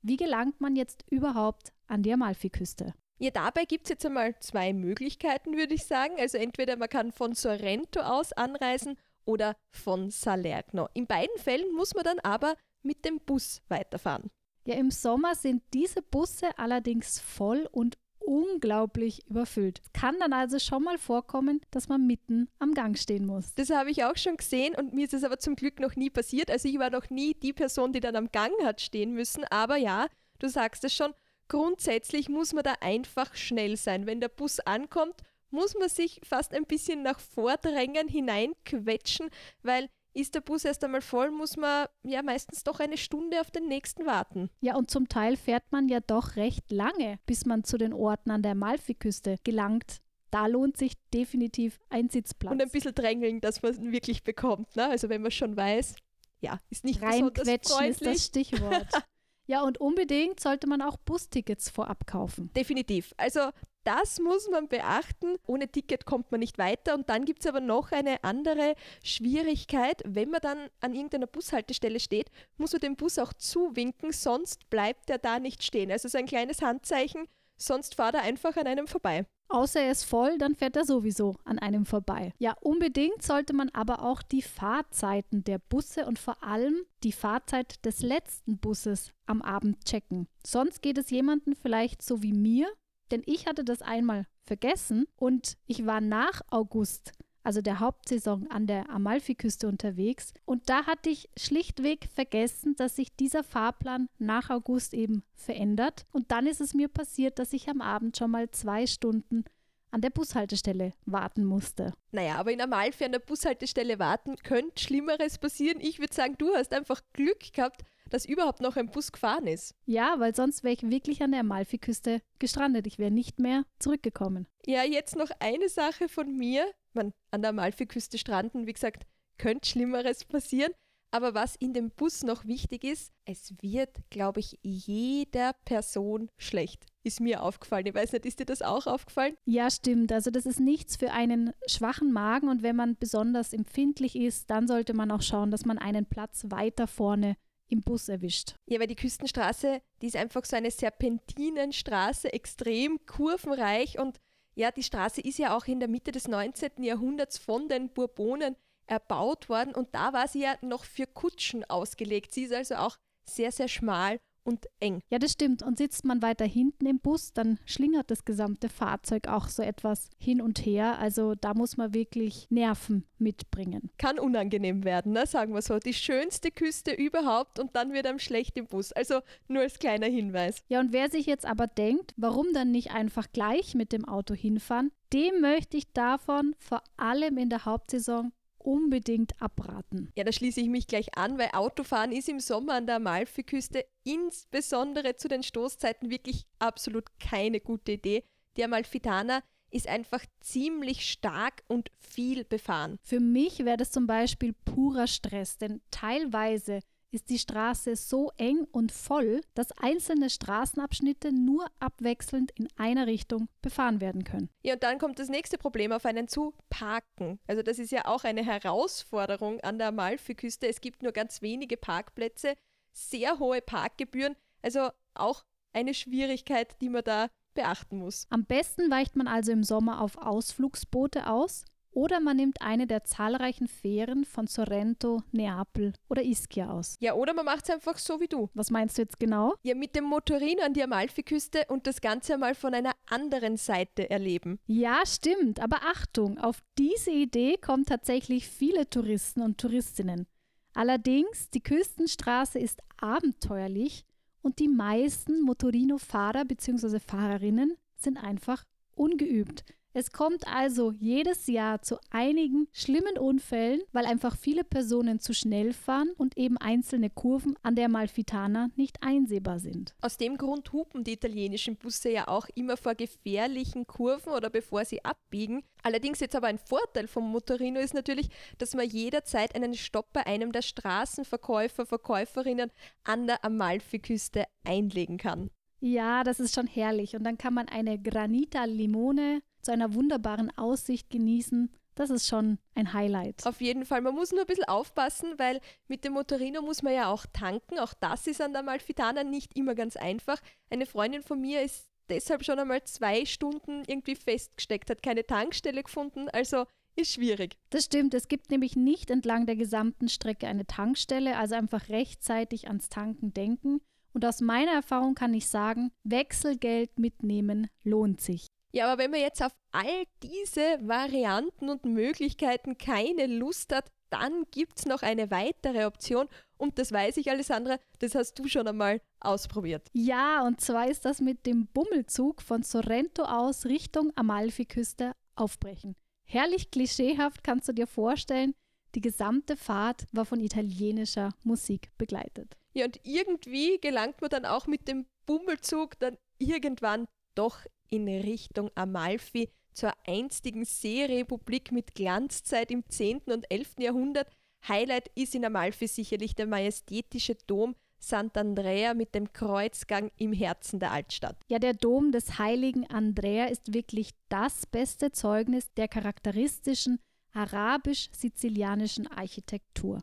wie 0.00 0.16
gelangt 0.16 0.60
man 0.60 0.76
jetzt 0.76 1.04
überhaupt 1.10 1.72
an 1.86 2.02
die 2.02 2.12
Amalfiküste? 2.12 2.94
Ja, 3.22 3.30
dabei 3.30 3.66
gibt 3.66 3.84
es 3.84 3.90
jetzt 3.90 4.04
einmal 4.04 4.36
zwei 4.40 4.72
Möglichkeiten, 4.72 5.56
würde 5.56 5.74
ich 5.74 5.86
sagen. 5.86 6.16
Also 6.18 6.38
entweder 6.38 6.76
man 6.76 6.88
kann 6.88 7.12
von 7.12 7.36
Sorrento 7.36 8.00
aus 8.00 8.32
anreisen 8.32 8.98
oder 9.24 9.54
von 9.70 10.10
Salerno. 10.10 10.88
In 10.92 11.06
beiden 11.06 11.38
Fällen 11.38 11.72
muss 11.72 11.94
man 11.94 12.02
dann 12.02 12.18
aber 12.18 12.56
mit 12.82 13.04
dem 13.04 13.20
Bus 13.20 13.62
weiterfahren. 13.68 14.28
Ja, 14.64 14.74
im 14.74 14.90
Sommer 14.90 15.36
sind 15.36 15.62
diese 15.72 16.02
Busse 16.02 16.48
allerdings 16.58 17.20
voll 17.20 17.68
und 17.70 17.96
unglaublich 18.18 19.24
überfüllt. 19.28 19.80
Es 19.84 19.92
kann 19.92 20.18
dann 20.18 20.32
also 20.32 20.58
schon 20.58 20.82
mal 20.82 20.98
vorkommen, 20.98 21.60
dass 21.70 21.88
man 21.88 22.04
mitten 22.04 22.48
am 22.58 22.74
Gang 22.74 22.98
stehen 22.98 23.24
muss. 23.24 23.54
Das 23.54 23.70
habe 23.70 23.92
ich 23.92 24.02
auch 24.02 24.16
schon 24.16 24.36
gesehen 24.36 24.74
und 24.74 24.94
mir 24.94 25.04
ist 25.04 25.14
es 25.14 25.22
aber 25.22 25.38
zum 25.38 25.54
Glück 25.54 25.78
noch 25.78 25.94
nie 25.94 26.10
passiert. 26.10 26.50
Also 26.50 26.68
ich 26.68 26.76
war 26.80 26.90
noch 26.90 27.08
nie 27.08 27.34
die 27.34 27.52
Person, 27.52 27.92
die 27.92 28.00
dann 28.00 28.16
am 28.16 28.32
Gang 28.32 28.52
hat 28.64 28.80
stehen 28.80 29.12
müssen. 29.12 29.44
Aber 29.44 29.76
ja, 29.76 30.08
du 30.40 30.48
sagst 30.48 30.82
es 30.82 30.92
schon, 30.92 31.14
grundsätzlich 31.48 32.28
muss 32.28 32.52
man 32.52 32.64
da 32.64 32.74
einfach 32.80 33.34
schnell 33.34 33.76
sein. 33.76 34.06
Wenn 34.06 34.20
der 34.20 34.28
Bus 34.28 34.60
ankommt, 34.60 35.22
muss 35.50 35.74
man 35.74 35.88
sich 35.88 36.20
fast 36.24 36.54
ein 36.54 36.64
bisschen 36.64 37.02
nach 37.02 37.20
vordrängen, 37.20 38.08
hineinquetschen, 38.08 39.28
weil 39.62 39.88
ist 40.14 40.34
der 40.34 40.40
Bus 40.40 40.64
erst 40.64 40.84
einmal 40.84 41.00
voll, 41.00 41.30
muss 41.30 41.56
man 41.56 41.86
ja 42.02 42.22
meistens 42.22 42.64
doch 42.64 42.80
eine 42.80 42.98
Stunde 42.98 43.40
auf 43.40 43.50
den 43.50 43.66
nächsten 43.66 44.06
warten. 44.06 44.50
Ja, 44.60 44.76
und 44.76 44.90
zum 44.90 45.08
Teil 45.08 45.36
fährt 45.36 45.64
man 45.70 45.88
ja 45.88 46.00
doch 46.00 46.36
recht 46.36 46.70
lange, 46.70 47.18
bis 47.26 47.46
man 47.46 47.64
zu 47.64 47.78
den 47.78 47.92
Orten 47.92 48.30
an 48.30 48.42
der 48.42 48.52
Amalfiküste 48.52 49.36
gelangt. 49.44 50.00
Da 50.30 50.46
lohnt 50.46 50.76
sich 50.76 50.94
definitiv 51.12 51.78
ein 51.90 52.08
Sitzplatz. 52.08 52.52
Und 52.52 52.62
ein 52.62 52.70
bisschen 52.70 52.94
drängeln, 52.94 53.40
dass 53.40 53.62
man 53.62 53.72
es 53.72 53.80
wirklich 53.80 54.22
bekommt. 54.22 54.74
Ne? 54.76 54.88
Also 54.88 55.08
wenn 55.08 55.22
man 55.22 55.30
schon 55.30 55.56
weiß, 55.56 55.96
ja, 56.40 56.58
ist 56.70 56.84
nicht 56.84 57.02
Reinquetschen 57.02 57.34
besonders 57.34 57.72
freundlich. 57.72 58.00
ist 58.00 58.06
das 58.06 58.24
Stichwort. 58.26 58.88
ja, 59.46 59.62
und 59.62 59.78
unbedingt 59.78 60.40
sollte 60.40 60.66
man 60.66 60.82
auch 60.82 60.96
Bustickets 60.96 61.68
vorab 61.68 62.06
kaufen. 62.06 62.52
Definitiv. 62.54 63.12
Also 63.16 63.50
das 63.84 64.20
muss 64.20 64.48
man 64.48 64.68
beachten. 64.68 65.36
Ohne 65.46 65.68
Ticket 65.68 66.04
kommt 66.04 66.30
man 66.30 66.40
nicht 66.40 66.58
weiter. 66.58 66.94
Und 66.94 67.08
dann 67.08 67.24
gibt 67.24 67.40
es 67.40 67.46
aber 67.46 67.60
noch 67.60 67.90
eine 67.90 68.22
andere 68.22 68.74
Schwierigkeit. 69.02 70.00
Wenn 70.06 70.30
man 70.30 70.40
dann 70.40 70.68
an 70.80 70.94
irgendeiner 70.94 71.26
Bushaltestelle 71.26 71.98
steht, 71.98 72.30
muss 72.56 72.72
man 72.72 72.80
den 72.80 72.96
Bus 72.96 73.18
auch 73.18 73.32
zuwinken, 73.32 74.12
sonst 74.12 74.70
bleibt 74.70 75.10
er 75.10 75.18
da 75.18 75.40
nicht 75.40 75.64
stehen. 75.64 75.90
Also 75.90 76.08
so 76.08 76.18
ein 76.18 76.26
kleines 76.26 76.62
Handzeichen, 76.62 77.26
sonst 77.56 77.96
fahrt 77.96 78.14
er 78.14 78.22
einfach 78.22 78.56
an 78.56 78.68
einem 78.68 78.86
vorbei. 78.86 79.26
Außer 79.52 79.82
er 79.82 79.92
ist 79.92 80.04
voll, 80.04 80.38
dann 80.38 80.54
fährt 80.54 80.76
er 80.76 80.86
sowieso 80.86 81.36
an 81.44 81.58
einem 81.58 81.84
vorbei. 81.84 82.32
Ja, 82.38 82.56
unbedingt 82.62 83.22
sollte 83.22 83.52
man 83.52 83.68
aber 83.74 84.02
auch 84.02 84.22
die 84.22 84.40
Fahrzeiten 84.40 85.44
der 85.44 85.58
Busse 85.58 86.06
und 86.06 86.18
vor 86.18 86.42
allem 86.42 86.74
die 87.04 87.12
Fahrzeit 87.12 87.84
des 87.84 88.00
letzten 88.00 88.56
Busses 88.56 89.12
am 89.26 89.42
Abend 89.42 89.84
checken. 89.84 90.26
Sonst 90.42 90.80
geht 90.80 90.96
es 90.96 91.10
jemandem 91.10 91.54
vielleicht 91.54 92.00
so 92.00 92.22
wie 92.22 92.32
mir, 92.32 92.66
denn 93.10 93.22
ich 93.26 93.46
hatte 93.46 93.62
das 93.62 93.82
einmal 93.82 94.26
vergessen 94.42 95.04
und 95.16 95.58
ich 95.66 95.84
war 95.84 96.00
nach 96.00 96.40
August, 96.50 97.12
also 97.42 97.60
der 97.60 97.80
Hauptsaison, 97.80 98.50
an 98.50 98.66
der 98.66 98.90
Amalfiküste 98.90 99.66
unterwegs. 99.68 100.32
Und 100.44 100.68
da 100.68 100.86
hatte 100.86 101.10
ich 101.10 101.28
schlichtweg 101.36 102.08
vergessen, 102.14 102.74
dass 102.76 102.96
sich 102.96 103.14
dieser 103.16 103.44
Fahrplan 103.44 104.08
nach 104.18 104.50
August 104.50 104.94
eben 104.94 105.22
verändert. 105.34 106.06
Und 106.12 106.30
dann 106.30 106.46
ist 106.46 106.60
es 106.60 106.74
mir 106.74 106.88
passiert, 106.88 107.38
dass 107.38 107.52
ich 107.52 107.68
am 107.68 107.80
Abend 107.80 108.16
schon 108.16 108.30
mal 108.30 108.50
zwei 108.50 108.86
Stunden 108.86 109.44
an 109.92 110.00
der 110.00 110.10
Bushaltestelle 110.10 110.94
warten 111.04 111.44
musste. 111.44 111.92
Naja, 112.12 112.36
aber 112.36 112.50
in 112.50 112.60
Amalfi 112.60 113.04
an 113.04 113.12
der 113.12 113.18
Bushaltestelle 113.18 113.98
warten 113.98 114.36
könnte 114.36 114.82
Schlimmeres 114.82 115.38
passieren. 115.38 115.80
Ich 115.80 115.98
würde 115.98 116.14
sagen, 116.14 116.36
du 116.38 116.54
hast 116.54 116.72
einfach 116.72 117.02
Glück 117.12 117.52
gehabt, 117.52 117.82
dass 118.12 118.26
überhaupt 118.26 118.60
noch 118.60 118.76
ein 118.76 118.90
Bus 118.90 119.10
gefahren 119.10 119.46
ist. 119.46 119.74
Ja, 119.86 120.16
weil 120.18 120.34
sonst 120.34 120.62
wäre 120.62 120.74
ich 120.74 120.82
wirklich 120.82 121.22
an 121.22 121.32
der 121.32 121.40
Amalfiküste 121.40 122.20
gestrandet. 122.38 122.86
Ich 122.86 122.98
wäre 122.98 123.10
nicht 123.10 123.38
mehr 123.38 123.64
zurückgekommen. 123.78 124.46
Ja, 124.66 124.84
jetzt 124.84 125.16
noch 125.16 125.30
eine 125.40 125.68
Sache 125.68 126.08
von 126.08 126.36
mir. 126.36 126.66
Man, 126.92 127.12
an 127.30 127.42
der 127.42 127.50
Amalfiküste 127.50 128.18
stranden, 128.18 128.66
wie 128.66 128.72
gesagt, 128.72 129.06
könnte 129.38 129.68
Schlimmeres 129.68 130.24
passieren. 130.24 130.72
Aber 131.14 131.34
was 131.34 131.56
in 131.56 131.74
dem 131.74 131.90
Bus 131.90 132.22
noch 132.22 132.46
wichtig 132.46 132.84
ist, 132.84 133.12
es 133.26 133.54
wird, 133.60 133.90
glaube 134.08 134.40
ich, 134.40 134.58
jeder 134.62 135.52
Person 135.66 136.30
schlecht. 136.38 136.86
Ist 137.04 137.20
mir 137.20 137.42
aufgefallen. 137.42 137.84
Ich 137.86 137.94
weiß 137.94 138.12
nicht, 138.12 138.24
ist 138.24 138.40
dir 138.40 138.46
das 138.46 138.62
auch 138.62 138.86
aufgefallen? 138.86 139.36
Ja, 139.44 139.70
stimmt. 139.70 140.10
Also 140.10 140.30
das 140.30 140.46
ist 140.46 140.58
nichts 140.58 140.96
für 140.96 141.12
einen 141.12 141.52
schwachen 141.66 142.12
Magen 142.12 142.48
und 142.48 142.62
wenn 142.62 142.76
man 142.76 142.96
besonders 142.96 143.52
empfindlich 143.52 144.16
ist, 144.16 144.50
dann 144.50 144.66
sollte 144.66 144.94
man 144.94 145.10
auch 145.10 145.20
schauen, 145.20 145.50
dass 145.50 145.66
man 145.66 145.76
einen 145.76 146.06
Platz 146.06 146.46
weiter 146.48 146.86
vorne 146.86 147.36
im 147.72 147.82
Bus 147.82 148.08
erwischt. 148.08 148.54
Ja, 148.66 148.78
weil 148.78 148.86
die 148.86 148.96
Küstenstraße, 148.96 149.80
die 150.02 150.06
ist 150.06 150.16
einfach 150.16 150.44
so 150.44 150.54
eine 150.54 150.70
Serpentinenstraße, 150.70 152.30
extrem 152.32 153.04
kurvenreich 153.06 153.98
und 153.98 154.20
ja, 154.54 154.70
die 154.70 154.82
Straße 154.82 155.22
ist 155.22 155.38
ja 155.38 155.56
auch 155.56 155.64
in 155.64 155.80
der 155.80 155.88
Mitte 155.88 156.12
des 156.12 156.28
19. 156.28 156.82
Jahrhunderts 156.82 157.38
von 157.38 157.68
den 157.68 157.88
Bourbonen 157.88 158.56
erbaut 158.86 159.48
worden 159.48 159.74
und 159.74 159.94
da 159.94 160.12
war 160.12 160.28
sie 160.28 160.42
ja 160.42 160.56
noch 160.60 160.84
für 160.84 161.06
Kutschen 161.06 161.64
ausgelegt. 161.64 162.34
Sie 162.34 162.42
ist 162.42 162.52
also 162.52 162.74
auch 162.74 162.98
sehr, 163.24 163.50
sehr 163.50 163.68
schmal 163.68 164.20
und 164.44 164.66
eng. 164.80 165.00
Ja, 165.10 165.18
das 165.18 165.32
stimmt. 165.32 165.62
Und 165.62 165.78
sitzt 165.78 166.04
man 166.04 166.22
weiter 166.22 166.44
hinten 166.44 166.86
im 166.86 166.98
Bus, 166.98 167.32
dann 167.32 167.58
schlingert 167.64 168.10
das 168.10 168.24
gesamte 168.24 168.68
Fahrzeug 168.68 169.28
auch 169.28 169.48
so 169.48 169.62
etwas 169.62 170.10
hin 170.18 170.40
und 170.40 170.64
her. 170.64 170.98
Also 170.98 171.34
da 171.34 171.54
muss 171.54 171.76
man 171.76 171.94
wirklich 171.94 172.46
Nerven 172.50 173.04
mitbringen. 173.18 173.90
Kann 173.98 174.18
unangenehm 174.18 174.84
werden, 174.84 175.12
ne? 175.12 175.26
sagen 175.26 175.54
wir 175.54 175.62
so. 175.62 175.78
Die 175.78 175.94
schönste 175.94 176.50
Küste 176.50 176.92
überhaupt 176.92 177.58
und 177.58 177.74
dann 177.76 177.92
wird 177.92 178.06
einem 178.06 178.18
schlecht 178.18 178.56
im 178.56 178.66
Bus. 178.66 178.92
Also 178.92 179.20
nur 179.48 179.62
als 179.62 179.78
kleiner 179.78 180.06
Hinweis. 180.06 180.62
Ja, 180.68 180.80
und 180.80 180.92
wer 180.92 181.10
sich 181.10 181.26
jetzt 181.26 181.46
aber 181.46 181.66
denkt, 181.66 182.12
warum 182.16 182.46
dann 182.52 182.70
nicht 182.70 182.92
einfach 182.92 183.28
gleich 183.32 183.74
mit 183.74 183.92
dem 183.92 184.04
Auto 184.04 184.34
hinfahren, 184.34 184.90
dem 185.12 185.40
möchte 185.40 185.76
ich 185.76 185.92
davon 185.92 186.54
vor 186.58 186.82
allem 186.96 187.36
in 187.36 187.50
der 187.50 187.64
Hauptsaison 187.64 188.32
unbedingt 188.66 189.40
abraten. 189.40 190.10
Ja, 190.16 190.24
da 190.24 190.32
schließe 190.32 190.60
ich 190.60 190.68
mich 190.68 190.86
gleich 190.86 191.16
an, 191.16 191.38
weil 191.38 191.50
Autofahren 191.52 192.12
ist 192.12 192.28
im 192.28 192.40
Sommer 192.40 192.74
an 192.74 192.86
der 192.86 192.96
Amalfiküste 192.96 193.84
insbesondere 194.04 195.16
zu 195.16 195.28
den 195.28 195.42
Stoßzeiten 195.42 196.10
wirklich 196.10 196.46
absolut 196.58 197.06
keine 197.18 197.60
gute 197.60 197.92
Idee. 197.92 198.24
Die 198.56 198.64
Amalfitana 198.64 199.42
ist 199.70 199.88
einfach 199.88 200.24
ziemlich 200.40 201.10
stark 201.10 201.62
und 201.66 201.90
viel 201.98 202.44
befahren. 202.44 202.98
Für 203.02 203.20
mich 203.20 203.64
wäre 203.64 203.78
das 203.78 203.90
zum 203.90 204.06
Beispiel 204.06 204.52
purer 204.52 205.06
Stress, 205.06 205.56
denn 205.56 205.80
teilweise 205.90 206.80
ist 207.12 207.28
die 207.30 207.38
Straße 207.38 207.94
so 207.94 208.32
eng 208.36 208.66
und 208.72 208.90
voll, 208.90 209.42
dass 209.54 209.70
einzelne 209.72 210.30
Straßenabschnitte 210.30 211.32
nur 211.32 211.66
abwechselnd 211.78 212.50
in 212.52 212.68
einer 212.76 213.06
Richtung 213.06 213.48
befahren 213.60 214.00
werden 214.00 214.24
können. 214.24 214.48
Ja, 214.62 214.74
und 214.74 214.82
dann 214.82 214.98
kommt 214.98 215.18
das 215.18 215.28
nächste 215.28 215.58
Problem 215.58 215.92
auf 215.92 216.06
einen 216.06 216.26
zu, 216.26 216.54
Parken. 216.70 217.38
Also 217.46 217.62
das 217.62 217.78
ist 217.78 217.92
ja 217.92 218.06
auch 218.06 218.24
eine 218.24 218.44
Herausforderung 218.44 219.60
an 219.60 219.78
der 219.78 219.88
Amalfiküste. 219.88 220.66
Es 220.66 220.80
gibt 220.80 221.02
nur 221.02 221.12
ganz 221.12 221.42
wenige 221.42 221.76
Parkplätze. 221.76 222.54
sehr 222.94 223.38
hohe 223.38 223.62
Parkgebühren. 223.62 224.36
Also 224.60 224.90
auch 225.14 225.44
eine 225.72 225.94
Schwierigkeit, 225.94 226.80
die 226.80 226.88
man 226.88 227.04
da 227.04 227.28
beachten 227.54 227.98
muss. 227.98 228.26
Am 228.30 228.44
besten 228.44 228.90
weicht 228.90 229.16
man 229.16 229.26
also 229.26 229.52
im 229.52 229.62
Sommer 229.62 230.00
auf 230.00 230.16
Ausflugsboote 230.18 231.26
aus 231.28 231.64
oder 231.92 232.20
man 232.20 232.36
nimmt 232.36 232.60
eine 232.62 232.86
der 232.86 233.04
zahlreichen 233.04 233.68
Fähren 233.68 234.24
von 234.24 234.46
Sorrento, 234.46 235.22
Neapel 235.30 235.92
oder 236.08 236.22
Ischia 236.22 236.70
aus. 236.70 236.96
Ja, 237.00 237.14
oder 237.14 237.34
man 237.34 237.44
macht 237.44 237.64
es 237.64 237.70
einfach 237.70 237.98
so 237.98 238.20
wie 238.20 238.28
du. 238.28 238.48
Was 238.54 238.70
meinst 238.70 238.98
du 238.98 239.02
jetzt 239.02 239.20
genau? 239.20 239.54
Ja, 239.62 239.74
mit 239.74 239.94
dem 239.94 240.04
Motorino 240.04 240.62
an 240.62 240.74
die 240.74 240.82
Amalfiküste 240.82 241.66
und 241.68 241.86
das 241.86 242.00
Ganze 242.00 242.34
einmal 242.34 242.54
von 242.54 242.74
einer 242.74 242.92
anderen 243.08 243.56
Seite 243.56 244.10
erleben. 244.10 244.58
Ja, 244.66 245.02
stimmt. 245.06 245.60
Aber 245.60 245.80
Achtung, 245.82 246.38
auf 246.38 246.62
diese 246.78 247.10
Idee 247.10 247.58
kommen 247.58 247.84
tatsächlich 247.84 248.48
viele 248.48 248.88
Touristen 248.88 249.42
und 249.42 249.58
Touristinnen. 249.58 250.26
Allerdings, 250.74 251.50
die 251.50 251.62
Küstenstraße 251.62 252.58
ist 252.58 252.80
abenteuerlich 252.96 254.06
und 254.40 254.58
die 254.58 254.68
meisten 254.68 255.42
Motorino-Fahrer 255.42 256.46
bzw. 256.46 256.98
Fahrerinnen 256.98 257.76
sind 257.96 258.16
einfach 258.16 258.64
ungeübt. 258.94 259.64
Es 259.94 260.10
kommt 260.10 260.46
also 260.46 260.90
jedes 260.90 261.48
Jahr 261.48 261.82
zu 261.82 261.98
einigen 262.10 262.66
schlimmen 262.72 263.18
Unfällen, 263.18 263.82
weil 263.92 264.06
einfach 264.06 264.38
viele 264.38 264.64
Personen 264.64 265.20
zu 265.20 265.34
schnell 265.34 265.74
fahren 265.74 266.10
und 266.16 266.38
eben 266.38 266.56
einzelne 266.56 267.10
Kurven 267.10 267.56
an 267.62 267.76
der 267.76 267.90
Malfitana 267.90 268.70
nicht 268.76 269.02
einsehbar 269.02 269.58
sind. 269.58 269.94
Aus 270.00 270.16
dem 270.16 270.38
Grund 270.38 270.72
hupen 270.72 271.04
die 271.04 271.12
italienischen 271.12 271.76
Busse 271.76 272.10
ja 272.10 272.28
auch 272.28 272.48
immer 272.54 272.78
vor 272.78 272.94
gefährlichen 272.94 273.86
Kurven 273.86 274.32
oder 274.32 274.48
bevor 274.48 274.86
sie 274.86 275.04
abbiegen. 275.04 275.62
Allerdings 275.82 276.20
jetzt 276.20 276.36
aber 276.36 276.46
ein 276.46 276.58
Vorteil 276.58 277.06
vom 277.06 277.30
Motorino 277.30 277.78
ist 277.78 277.92
natürlich, 277.92 278.30
dass 278.56 278.74
man 278.74 278.88
jederzeit 278.88 279.54
einen 279.54 279.74
Stopp 279.74 280.10
bei 280.14 280.26
einem 280.26 280.52
der 280.52 280.62
Straßenverkäufer, 280.62 281.84
Verkäuferinnen 281.84 282.70
an 283.04 283.26
der 283.26 283.44
Amalfiküste 283.44 284.46
einlegen 284.64 285.18
kann. 285.18 285.50
Ja, 285.80 286.22
das 286.22 286.40
ist 286.40 286.54
schon 286.54 286.68
herrlich. 286.68 287.16
Und 287.16 287.24
dann 287.24 287.36
kann 287.36 287.52
man 287.52 287.68
eine 287.68 288.00
Granita 288.00 288.64
Limone 288.64 289.42
zu 289.62 289.72
einer 289.72 289.94
wunderbaren 289.94 290.56
Aussicht 290.56 291.10
genießen. 291.10 291.70
Das 291.94 292.10
ist 292.10 292.26
schon 292.26 292.58
ein 292.74 292.92
Highlight. 292.92 293.46
Auf 293.46 293.60
jeden 293.60 293.84
Fall. 293.84 294.00
Man 294.00 294.14
muss 294.14 294.32
nur 294.32 294.40
ein 294.42 294.46
bisschen 294.46 294.64
aufpassen, 294.64 295.34
weil 295.38 295.60
mit 295.88 296.04
dem 296.04 296.14
Motorino 296.14 296.62
muss 296.62 296.82
man 296.82 296.94
ja 296.94 297.10
auch 297.10 297.26
tanken. 297.32 297.78
Auch 297.78 297.92
das 297.94 298.26
ist 298.26 298.40
an 298.40 298.52
der 298.52 298.62
Malfitana 298.62 299.24
nicht 299.24 299.56
immer 299.56 299.74
ganz 299.74 299.96
einfach. 299.96 300.40
Eine 300.70 300.86
Freundin 300.86 301.22
von 301.22 301.40
mir 301.40 301.62
ist 301.62 301.88
deshalb 302.08 302.44
schon 302.44 302.58
einmal 302.58 302.82
zwei 302.84 303.26
Stunden 303.26 303.82
irgendwie 303.86 304.16
festgesteckt, 304.16 304.90
hat 304.90 305.02
keine 305.02 305.26
Tankstelle 305.26 305.82
gefunden. 305.82 306.28
Also 306.30 306.64
ist 306.96 307.12
schwierig. 307.12 307.56
Das 307.70 307.84
stimmt. 307.84 308.14
Es 308.14 308.28
gibt 308.28 308.50
nämlich 308.50 308.76
nicht 308.76 309.10
entlang 309.10 309.46
der 309.46 309.56
gesamten 309.56 310.08
Strecke 310.08 310.46
eine 310.46 310.66
Tankstelle, 310.66 311.36
also 311.36 311.54
einfach 311.54 311.88
rechtzeitig 311.88 312.68
ans 312.68 312.88
Tanken 312.88 313.32
denken. 313.32 313.80
Und 314.12 314.24
aus 314.26 314.40
meiner 314.42 314.72
Erfahrung 314.72 315.14
kann 315.14 315.32
ich 315.32 315.48
sagen, 315.48 315.90
Wechselgeld 316.04 316.98
mitnehmen 316.98 317.68
lohnt 317.82 318.20
sich. 318.20 318.46
Ja, 318.72 318.90
aber 318.90 319.02
wenn 319.02 319.10
man 319.10 319.20
jetzt 319.20 319.42
auf 319.42 319.52
all 319.70 320.04
diese 320.22 320.78
Varianten 320.80 321.68
und 321.68 321.84
Möglichkeiten 321.84 322.78
keine 322.78 323.26
Lust 323.26 323.72
hat, 323.72 323.90
dann 324.08 324.44
gibt 324.50 324.78
es 324.78 324.86
noch 324.86 325.02
eine 325.02 325.30
weitere 325.30 325.86
Option 325.86 326.28
und 326.58 326.78
das 326.78 326.92
weiß 326.92 327.16
ich, 327.16 327.30
Alessandra, 327.30 327.78
das 327.98 328.14
hast 328.14 328.38
du 328.38 328.46
schon 328.46 328.68
einmal 328.68 329.00
ausprobiert. 329.20 329.88
Ja, 329.92 330.46
und 330.46 330.60
zwar 330.60 330.88
ist 330.88 331.04
das 331.04 331.20
mit 331.20 331.46
dem 331.46 331.66
Bummelzug 331.66 332.42
von 332.42 332.62
Sorrento 332.62 333.22
aus 333.24 333.66
Richtung 333.66 334.12
Amalfiküste 334.16 335.12
aufbrechen. 335.34 335.96
Herrlich 336.24 336.70
klischeehaft 336.70 337.42
kannst 337.42 337.68
du 337.68 337.72
dir 337.72 337.86
vorstellen, 337.86 338.54
die 338.94 339.00
gesamte 339.00 339.56
Fahrt 339.56 340.06
war 340.12 340.24
von 340.24 340.40
italienischer 340.40 341.30
Musik 341.42 341.90
begleitet. 341.98 342.56
Ja, 342.74 342.84
und 342.86 343.00
irgendwie 343.04 343.78
gelangt 343.80 344.20
man 344.20 344.30
dann 344.30 344.46
auch 344.46 344.66
mit 344.66 344.88
dem 344.88 345.06
Bummelzug 345.26 345.98
dann 345.98 346.16
irgendwann 346.38 347.06
doch 347.34 347.60
in 347.92 348.08
Richtung 348.08 348.70
Amalfi 348.74 349.50
zur 349.72 349.92
einstigen 350.06 350.64
Seerepublik 350.64 351.72
mit 351.72 351.94
Glanzzeit 351.94 352.70
im 352.70 352.84
10. 352.88 353.22
und 353.26 353.50
11. 353.50 353.74
Jahrhundert. 353.78 354.28
Highlight 354.66 355.10
ist 355.14 355.34
in 355.34 355.44
Amalfi 355.44 355.86
sicherlich 355.86 356.34
der 356.34 356.46
majestätische 356.46 357.36
Dom 357.46 357.74
Sant'Andrea 358.00 358.94
mit 358.94 359.14
dem 359.14 359.32
Kreuzgang 359.32 360.10
im 360.16 360.32
Herzen 360.32 360.80
der 360.80 360.90
Altstadt. 360.90 361.36
Ja, 361.48 361.58
der 361.58 361.74
Dom 361.74 362.12
des 362.12 362.38
heiligen 362.38 362.88
Andrea 362.88 363.46
ist 363.46 363.74
wirklich 363.74 364.10
das 364.28 364.66
beste 364.66 365.12
Zeugnis 365.12 365.72
der 365.76 365.88
charakteristischen 365.88 366.98
arabisch-sizilianischen 367.32 369.06
Architektur. 369.06 370.00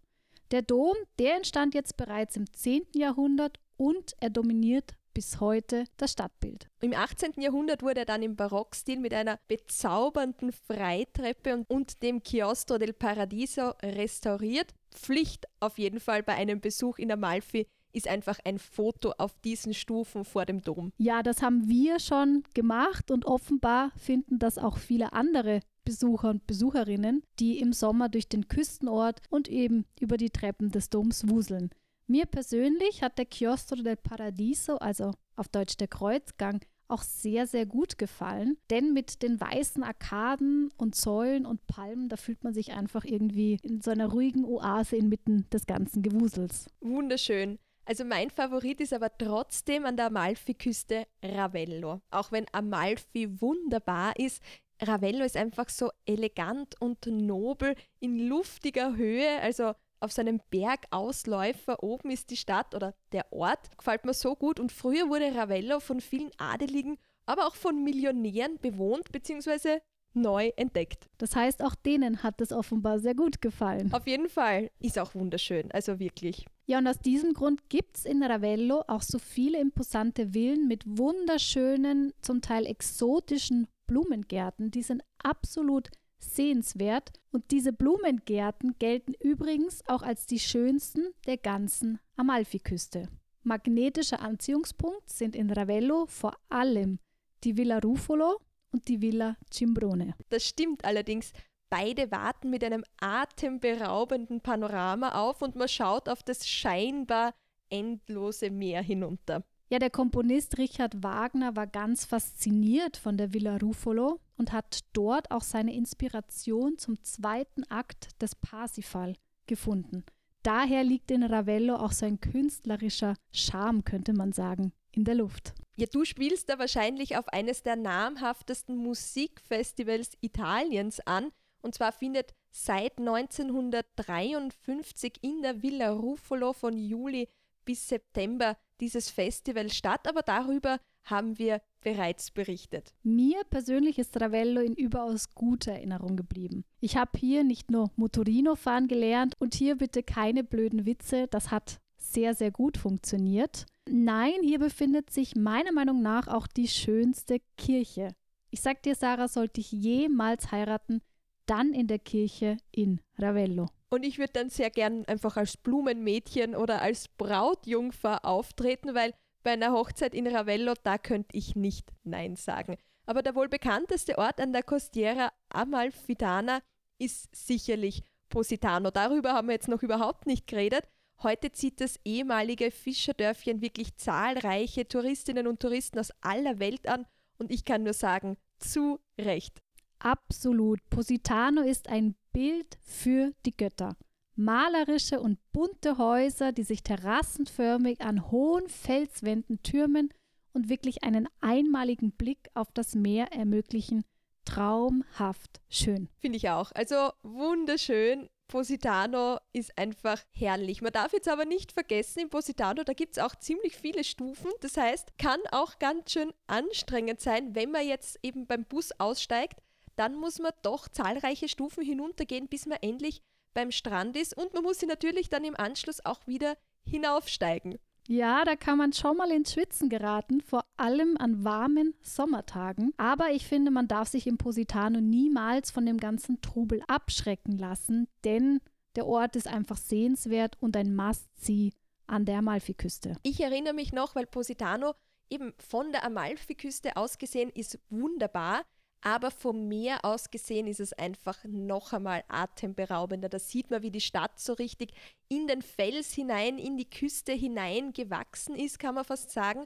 Der 0.52 0.62
Dom, 0.62 0.96
der 1.20 1.36
entstand 1.36 1.74
jetzt 1.74 1.98
bereits 1.98 2.36
im 2.36 2.52
10. 2.52 2.84
Jahrhundert 2.96 3.60
und 3.78 4.16
er 4.20 4.30
dominiert 4.30 4.94
bis 5.20 5.42
heute 5.42 5.84
das 5.98 6.14
Stadtbild. 6.14 6.70
Im 6.80 6.94
18. 6.94 7.42
Jahrhundert 7.42 7.82
wurde 7.84 8.00
er 8.00 8.06
dann 8.06 8.24
im 8.24 8.38
Barockstil 8.38 9.02
mit 9.02 9.14
einer 9.14 9.38
bezaubernden 9.50 10.54
Freitreppe 10.54 11.56
und, 11.56 11.70
und 11.70 12.02
dem 12.04 12.24
Chiostro 12.24 12.78
del 12.78 12.94
Paradiso 12.94 13.72
restauriert. 13.84 14.74
Pflicht 14.92 15.46
auf 15.60 15.78
jeden 15.78 16.00
Fall 16.00 16.24
bei 16.24 16.36
einem 16.36 16.62
Besuch 16.62 17.00
in 17.00 17.12
Amalfi 17.12 17.68
ist 17.92 18.08
einfach 18.08 18.40
ein 18.46 18.60
Foto 18.60 19.12
auf 19.18 19.38
diesen 19.42 19.74
Stufen 19.74 20.24
vor 20.24 20.46
dem 20.46 20.62
Dom. 20.62 20.94
Ja, 20.98 21.22
das 21.22 21.42
haben 21.42 21.68
wir 21.68 22.00
schon 22.00 22.44
gemacht 22.54 23.12
und 23.12 23.26
offenbar 23.26 23.92
finden 23.98 24.40
das 24.40 24.58
auch 24.58 24.78
viele 24.78 25.12
andere 25.12 25.60
Besucher 25.84 26.30
und 26.30 26.48
Besucherinnen, 26.48 27.24
die 27.40 27.60
im 27.60 27.74
Sommer 27.74 28.08
durch 28.08 28.30
den 28.30 28.48
Küstenort 28.48 29.20
und 29.30 29.50
eben 29.50 29.84
über 30.00 30.16
die 30.16 30.30
Treppen 30.30 30.72
des 30.72 30.90
Doms 30.90 31.28
wuseln. 31.28 31.72
Mir 32.10 32.26
persönlich 32.26 33.04
hat 33.04 33.20
der 33.20 33.28
Chiostro 33.30 33.84
del 33.84 33.96
Paradiso, 33.96 34.78
also 34.78 35.12
auf 35.36 35.48
Deutsch 35.48 35.78
der 35.78 35.88
Kreuzgang, 35.88 36.60
auch 36.88 37.04
sehr, 37.04 37.46
sehr 37.46 37.68
gut 37.68 38.00
gefallen. 38.00 38.58
Denn 38.72 38.94
mit 38.94 39.22
den 39.22 39.40
weißen 39.40 39.84
Arkaden 39.84 40.72
und 40.76 40.96
Säulen 40.96 41.46
und 41.46 41.68
Palmen, 41.68 42.10
da 42.10 42.18
fühlt 42.18 42.44
man 42.44 42.56
sich 42.56 42.72
einfach 42.72 43.06
irgendwie 43.06 43.60
in 43.62 43.82
so 43.82 43.92
einer 43.92 44.08
ruhigen 44.08 44.44
Oase 44.44 44.96
inmitten 44.96 45.48
des 45.52 45.68
ganzen 45.68 46.02
Gewusels. 46.02 46.66
Wunderschön. 46.82 47.60
Also 47.86 48.06
mein 48.06 48.32
Favorit 48.32 48.82
ist 48.82 48.94
aber 48.94 49.16
trotzdem 49.16 49.86
an 49.86 49.96
der 49.96 50.08
Amalfiküste 50.08 51.06
Ravello. 51.22 52.02
Auch 52.10 52.32
wenn 52.32 52.48
Amalfi 52.52 53.40
wunderbar 53.40 54.18
ist, 54.18 54.42
Ravello 54.82 55.24
ist 55.24 55.38
einfach 55.38 55.70
so 55.70 55.92
elegant 56.08 56.74
und 56.82 57.06
nobel 57.06 57.76
in 58.00 58.18
luftiger 58.28 58.96
Höhe, 58.96 59.40
also 59.42 59.74
auf 60.00 60.12
seinem 60.12 60.42
Bergausläufer 60.50 61.84
oben 61.84 62.12
ist 62.12 62.30
die 62.30 62.38
Stadt 62.38 62.76
oder 62.76 62.94
der 63.12 63.32
Ort, 63.32 63.78
gefällt 63.78 64.06
mir 64.06 64.14
so 64.14 64.36
gut. 64.36 64.60
Und 64.60 64.72
früher 64.72 65.10
wurde 65.10 65.36
Ravello 65.36 65.80
von 65.80 66.02
vielen 66.02 66.32
Adeligen, 66.38 66.98
aber 67.26 67.48
auch 67.48 67.56
von 67.56 67.84
Millionären 67.84 68.58
bewohnt 68.60 69.12
bzw. 69.12 69.80
neu 70.14 70.52
entdeckt. 70.56 71.10
Das 71.18 71.36
heißt, 71.36 71.64
auch 71.64 71.76
denen 71.76 72.24
hat 72.24 72.42
es 72.42 72.52
offenbar 72.52 73.00
sehr 73.00 73.16
gut 73.16 73.42
gefallen. 73.42 73.94
Auf 73.94 74.08
jeden 74.08 74.30
Fall. 74.30 74.72
Ist 74.80 74.98
auch 74.98 75.16
wunderschön, 75.16 75.72
also 75.72 76.00
wirklich. 76.00 76.46
Ja, 76.66 76.78
und 76.78 76.88
aus 76.88 77.00
diesem 77.00 77.34
Grund 77.34 77.68
gibt 77.70 77.98
es 77.98 78.06
in 78.06 78.22
Ravello 78.22 78.84
auch 78.88 79.02
so 79.02 79.18
viele 79.18 79.60
imposante 79.60 80.34
Villen 80.34 80.68
mit 80.68 80.84
wunderschönen, 80.86 82.14
zum 82.22 82.42
Teil 82.42 82.66
exotischen 82.68 83.68
Blumengärten. 83.88 84.70
Die 84.70 84.84
sind 84.84 85.02
absolut 85.24 85.90
sehenswert 86.20 87.12
und 87.32 87.52
diese 87.52 87.74
Blumengärten 87.74 88.78
gelten 88.80 89.14
übrigens 89.20 89.84
auch 89.88 90.02
als 90.02 90.26
die 90.26 90.40
schönsten 90.40 91.14
der 91.26 91.38
ganzen 91.38 92.00
Amalfiküste. 92.18 93.10
Magnetischer 93.44 94.22
Anziehungspunkt 94.22 95.10
sind 95.10 95.36
in 95.36 95.50
Ravello 95.50 96.06
vor 96.08 96.38
allem 96.50 97.00
die 97.44 97.58
Villa 97.58 97.80
Rufolo 97.80 98.40
und 98.72 98.88
die 98.88 99.02
Villa 99.02 99.38
Cimbrone. 99.52 100.14
Das 100.30 100.44
stimmt 100.44 100.86
allerdings. 100.86 101.32
Beide 101.70 102.12
warten 102.12 102.50
mit 102.50 102.64
einem 102.64 102.84
atemberaubenden 103.00 104.42
Panorama 104.42 105.10
auf 105.22 105.42
und 105.42 105.56
man 105.56 105.68
schaut 105.68 106.10
auf 106.10 106.24
das 106.24 106.48
scheinbar 106.48 107.34
endlose 107.70 108.50
Meer 108.50 108.82
hinunter. 108.82 109.44
Ja, 109.72 109.78
der 109.78 109.92
Komponist 109.92 110.58
Richard 110.58 111.04
Wagner 111.04 111.56
war 111.56 111.68
ganz 111.68 112.04
fasziniert 112.04 112.98
von 112.98 113.18
der 113.18 113.36
Villa 113.36 113.58
Rufolo 113.58 114.20
und 114.36 114.52
hat 114.52 114.80
dort 114.94 115.30
auch 115.30 115.44
seine 115.44 115.76
Inspiration 115.76 116.80
zum 116.80 117.04
zweiten 117.04 117.64
Akt 117.70 118.20
des 118.20 118.34
Parsifal 118.34 119.14
gefunden. 119.46 120.04
Daher 120.42 120.84
liegt 120.84 121.12
in 121.12 121.22
Ravello 121.22 121.76
auch 121.76 121.92
sein 121.92 122.20
künstlerischer 122.20 123.14
Charme, 123.32 123.84
könnte 123.84 124.14
man 124.14 124.32
sagen, 124.32 124.74
in 124.92 125.04
der 125.04 125.14
Luft. 125.14 125.54
Ja, 125.76 125.86
du 125.86 126.04
spielst 126.04 126.50
da 126.50 126.58
wahrscheinlich 126.58 127.18
auf 127.18 127.28
eines 127.28 127.62
der 127.62 127.76
namhaftesten 127.76 128.76
Musikfestivals 128.76 130.14
Italiens 130.22 131.00
an. 131.02 131.30
Und 131.62 131.76
zwar 131.76 131.92
findet 131.92 132.34
seit 132.50 132.98
1953 132.98 135.20
in 135.22 135.44
der 135.44 135.62
Villa 135.62 135.92
Ruffolo 135.92 136.54
von 136.54 136.76
Juli 136.76 137.30
bis 137.66 137.88
September 137.88 138.58
dieses 138.82 139.10
Festival 139.10 139.70
statt, 139.70 140.08
aber 140.08 140.22
darüber 140.22 140.80
haben 141.04 141.38
wir 141.40 141.62
bereits 141.82 142.32
berichtet. 142.32 142.94
Mir 143.04 143.44
persönlich 143.50 144.00
ist 144.00 144.20
Ravello 144.20 144.62
in 144.62 144.74
überaus 144.74 145.34
guter 145.34 145.72
Erinnerung 145.72 146.16
geblieben. 146.16 146.66
Ich 146.80 146.98
habe 146.98 147.18
hier 147.18 147.44
nicht 147.44 147.72
nur 147.72 147.92
Motorino 147.96 148.56
fahren 148.56 148.88
gelernt 148.88 149.36
und 149.40 149.56
hier 149.56 149.76
bitte 149.76 150.04
keine 150.04 150.44
blöden 150.44 150.86
Witze, 150.86 151.28
das 151.28 151.52
hat 151.52 151.80
sehr, 151.98 152.34
sehr 152.34 152.52
gut 152.52 152.78
funktioniert. 152.78 153.66
Nein, 153.90 154.36
hier 154.42 154.60
befindet 154.60 155.10
sich 155.10 155.36
meiner 155.36 155.72
Meinung 155.72 156.02
nach 156.02 156.28
auch 156.28 156.48
die 156.48 156.68
schönste 156.68 157.40
Kirche. 157.58 158.10
Ich 158.52 158.62
sag 158.62 158.82
dir, 158.84 158.96
Sarah, 158.96 159.28
sollte 159.28 159.62
ich 159.62 159.72
jemals 159.72 160.52
heiraten, 160.52 161.02
dann 161.46 161.74
in 161.74 161.88
der 161.88 162.00
Kirche 162.00 162.58
in 162.72 163.02
Ravello. 163.18 163.68
Und 163.90 164.04
ich 164.04 164.20
würde 164.20 164.34
dann 164.34 164.50
sehr 164.50 164.70
gern 164.70 165.06
einfach 165.06 165.36
als 165.36 165.58
Blumenmädchen 165.58 166.56
oder 166.56 166.82
als 166.82 167.08
Brautjungfer 167.08 168.24
auftreten, 168.24 168.94
weil 168.94 169.14
bei 169.44 169.52
einer 169.52 169.72
Hochzeit 169.72 170.14
in 170.14 170.28
Ravello, 170.28 170.74
da 170.84 170.98
könnte 170.98 171.36
ich 171.36 171.56
nicht 171.56 171.92
Nein 172.04 172.36
sagen. 172.36 172.78
Aber 173.06 173.24
der 173.24 173.34
wohl 173.34 173.50
bekannteste 173.50 174.18
Ort 174.18 174.40
an 174.40 174.54
der 174.54 174.64
Costiera 174.64 175.32
Amalfitana 175.50 176.62
ist 177.00 177.36
sicherlich 177.36 178.04
Positano. 178.30 178.92
Darüber 178.92 179.34
haben 179.34 179.48
wir 179.48 179.54
jetzt 179.54 179.68
noch 179.68 179.82
überhaupt 179.82 180.28
nicht 180.28 180.46
geredet. 180.46 180.84
Heute 181.24 181.52
zieht 181.52 181.82
das 181.82 182.00
ehemalige 182.06 182.72
Fischerdörfchen 182.72 183.62
wirklich 183.62 183.96
zahlreiche 183.98 184.88
Touristinnen 184.88 185.48
und 185.48 185.60
Touristen 185.60 186.00
aus 186.00 186.12
aller 186.22 186.60
Welt 186.60 186.88
an 186.88 187.06
und 187.40 187.52
ich 187.52 187.66
kann 187.66 187.84
nur 187.84 187.94
sagen, 187.94 188.38
zu 188.58 189.00
Recht. 189.20 189.62
Absolut. 190.00 190.80
Positano 190.90 191.62
ist 191.62 191.90
ein 191.90 192.16
Bild 192.32 192.78
für 192.82 193.34
die 193.46 193.56
Götter. 193.56 193.96
Malerische 194.36 195.20
und 195.20 195.38
bunte 195.52 195.98
Häuser, 195.98 196.54
die 196.54 196.64
sich 196.64 196.82
terrassenförmig 196.82 198.02
an 198.02 198.32
hohen 198.32 198.70
Felswänden 198.70 199.62
türmen 199.64 200.14
und 200.54 200.70
wirklich 200.70 201.04
einen 201.04 201.28
einmaligen 201.42 202.12
Blick 202.14 202.50
auf 202.54 202.72
das 202.74 202.96
Meer 202.96 203.34
ermöglichen. 203.34 204.06
Traumhaft 204.46 205.60
schön. 205.70 206.10
Finde 206.20 206.38
ich 206.38 206.50
auch. 206.50 206.72
Also 206.74 207.12
wunderschön. 207.22 208.30
Positano 208.48 209.38
ist 209.54 209.78
einfach 209.78 210.24
herrlich. 210.32 210.82
Man 210.82 210.92
darf 210.92 211.14
jetzt 211.14 211.28
aber 211.30 211.46
nicht 211.46 211.72
vergessen, 211.72 212.20
in 212.20 212.30
Positano, 212.30 212.84
da 212.84 212.94
gibt 212.94 213.16
es 213.18 213.24
auch 213.24 213.36
ziemlich 213.36 213.76
viele 213.76 214.04
Stufen. 214.04 214.50
Das 214.62 214.76
heißt, 214.76 215.18
kann 215.20 215.40
auch 215.52 215.78
ganz 215.80 216.14
schön 216.14 216.34
anstrengend 216.48 217.20
sein, 217.22 217.54
wenn 217.54 217.72
man 217.72 217.88
jetzt 217.88 218.18
eben 218.24 218.48
beim 218.48 218.66
Bus 218.66 218.92
aussteigt. 218.98 219.62
Dann 220.00 220.16
muss 220.16 220.40
man 220.40 220.54
doch 220.62 220.88
zahlreiche 220.88 221.50
Stufen 221.50 221.84
hinuntergehen, 221.84 222.48
bis 222.48 222.66
man 222.66 222.78
endlich 222.82 223.22
beim 223.54 223.70
Strand 223.70 224.16
ist. 224.16 224.34
Und 224.34 224.54
man 224.54 224.64
muss 224.64 224.80
sie 224.80 224.86
natürlich 224.86 225.28
dann 225.28 225.44
im 225.44 225.60
Anschluss 225.60 226.06
auch 226.06 226.26
wieder 226.26 226.56
hinaufsteigen. 226.86 227.80
Ja, 228.08 228.46
da 228.46 228.56
kann 228.56 228.78
man 228.78 228.94
schon 228.94 229.18
mal 229.18 229.30
ins 229.30 229.52
Schwitzen 229.52 229.90
geraten, 229.90 230.40
vor 230.40 230.64
allem 230.78 231.18
an 231.18 231.44
warmen 231.44 231.96
Sommertagen. 232.02 232.94
Aber 232.96 233.32
ich 233.32 233.46
finde, 233.46 233.72
man 233.72 233.90
darf 233.90 234.08
sich 234.08 234.26
im 234.26 234.38
Positano 234.38 235.02
niemals 235.02 235.70
von 235.70 235.86
dem 235.86 235.98
ganzen 235.98 236.40
Trubel 236.40 236.82
abschrecken 236.88 237.58
lassen, 237.58 238.08
denn 238.24 238.62
der 238.96 239.06
Ort 239.06 239.36
ist 239.36 239.50
einfach 239.50 239.78
sehenswert 239.78 240.56
und 240.62 240.78
ein 240.78 240.96
Must-See 240.96 241.74
an 242.08 242.24
der 242.24 242.38
Amalfiküste. 242.38 243.18
Ich 243.24 243.42
erinnere 243.42 243.74
mich 243.74 243.92
noch, 243.92 244.16
weil 244.16 244.28
Positano 244.28 244.94
eben 245.30 245.54
von 245.60 245.92
der 245.92 246.06
Amalfiküste 246.06 246.96
aus 246.96 247.18
gesehen 247.18 247.50
ist 247.54 247.78
wunderbar. 247.90 248.64
Aber 249.02 249.32
vom 249.32 249.68
Meer 249.68 250.04
aus 250.04 250.30
gesehen 250.30 250.68
ist 250.68 250.82
es 250.82 250.92
einfach 250.94 251.44
noch 251.46 251.94
einmal 251.94 252.24
atemberaubender. 252.28 253.30
Da 253.30 253.40
sieht 253.40 253.72
man, 253.72 253.82
wie 253.82 253.92
die 253.92 254.02
Stadt 254.02 254.40
so 254.40 254.54
richtig 254.54 254.92
in 255.30 255.48
den 255.48 255.62
Fels 255.62 256.14
hinein, 256.14 256.58
in 256.58 256.76
die 256.76 256.90
Küste 256.90 257.32
hinein 257.32 257.94
gewachsen 257.94 258.56
ist, 258.56 258.78
kann 258.78 258.96
man 258.96 259.06
fast 259.06 259.32
sagen. 259.32 259.66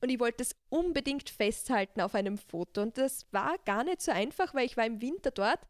Und 0.00 0.08
ich 0.08 0.18
wollte 0.18 0.42
es 0.42 0.56
unbedingt 0.70 1.28
festhalten 1.28 2.00
auf 2.00 2.14
einem 2.14 2.38
Foto. 2.38 2.80
Und 2.80 2.96
das 2.96 3.26
war 3.32 3.56
gar 3.66 3.84
nicht 3.84 4.00
so 4.00 4.12
einfach, 4.12 4.54
weil 4.54 4.64
ich 4.64 4.78
war 4.78 4.86
im 4.86 5.02
Winter 5.02 5.30
dort. 5.30 5.60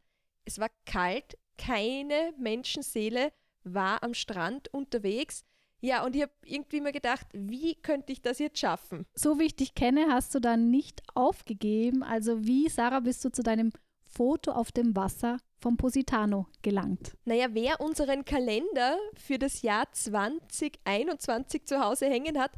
Es 0.44 0.60
war 0.60 0.68
kalt, 0.86 1.36
keine 1.58 2.32
Menschenseele 2.38 3.32
war 3.64 4.02
am 4.02 4.14
Strand 4.14 4.72
unterwegs. 4.72 5.44
Ja, 5.80 6.04
und 6.04 6.14
ich 6.14 6.22
habe 6.22 6.32
irgendwie 6.44 6.80
mir 6.80 6.92
gedacht, 6.92 7.26
wie 7.32 7.74
könnte 7.74 8.12
ich 8.12 8.20
das 8.20 8.38
jetzt 8.38 8.58
schaffen? 8.58 9.06
So 9.14 9.38
wie 9.38 9.44
ich 9.44 9.56
dich 9.56 9.74
kenne, 9.74 10.06
hast 10.10 10.34
du 10.34 10.40
da 10.40 10.56
nicht 10.56 11.02
aufgegeben. 11.14 12.02
Also 12.02 12.44
wie, 12.44 12.68
Sarah, 12.68 13.00
bist 13.00 13.24
du 13.24 13.30
zu 13.30 13.42
deinem 13.42 13.72
Foto 14.04 14.52
auf 14.52 14.72
dem 14.72 14.94
Wasser 14.94 15.38
vom 15.60 15.76
Positano 15.76 16.46
gelangt? 16.62 17.16
Naja, 17.24 17.48
wer 17.52 17.80
unseren 17.80 18.24
Kalender 18.24 18.98
für 19.14 19.38
das 19.38 19.62
Jahr 19.62 19.90
2021 19.90 21.64
zu 21.64 21.80
Hause 21.80 22.06
hängen 22.06 22.38
hat, 22.38 22.52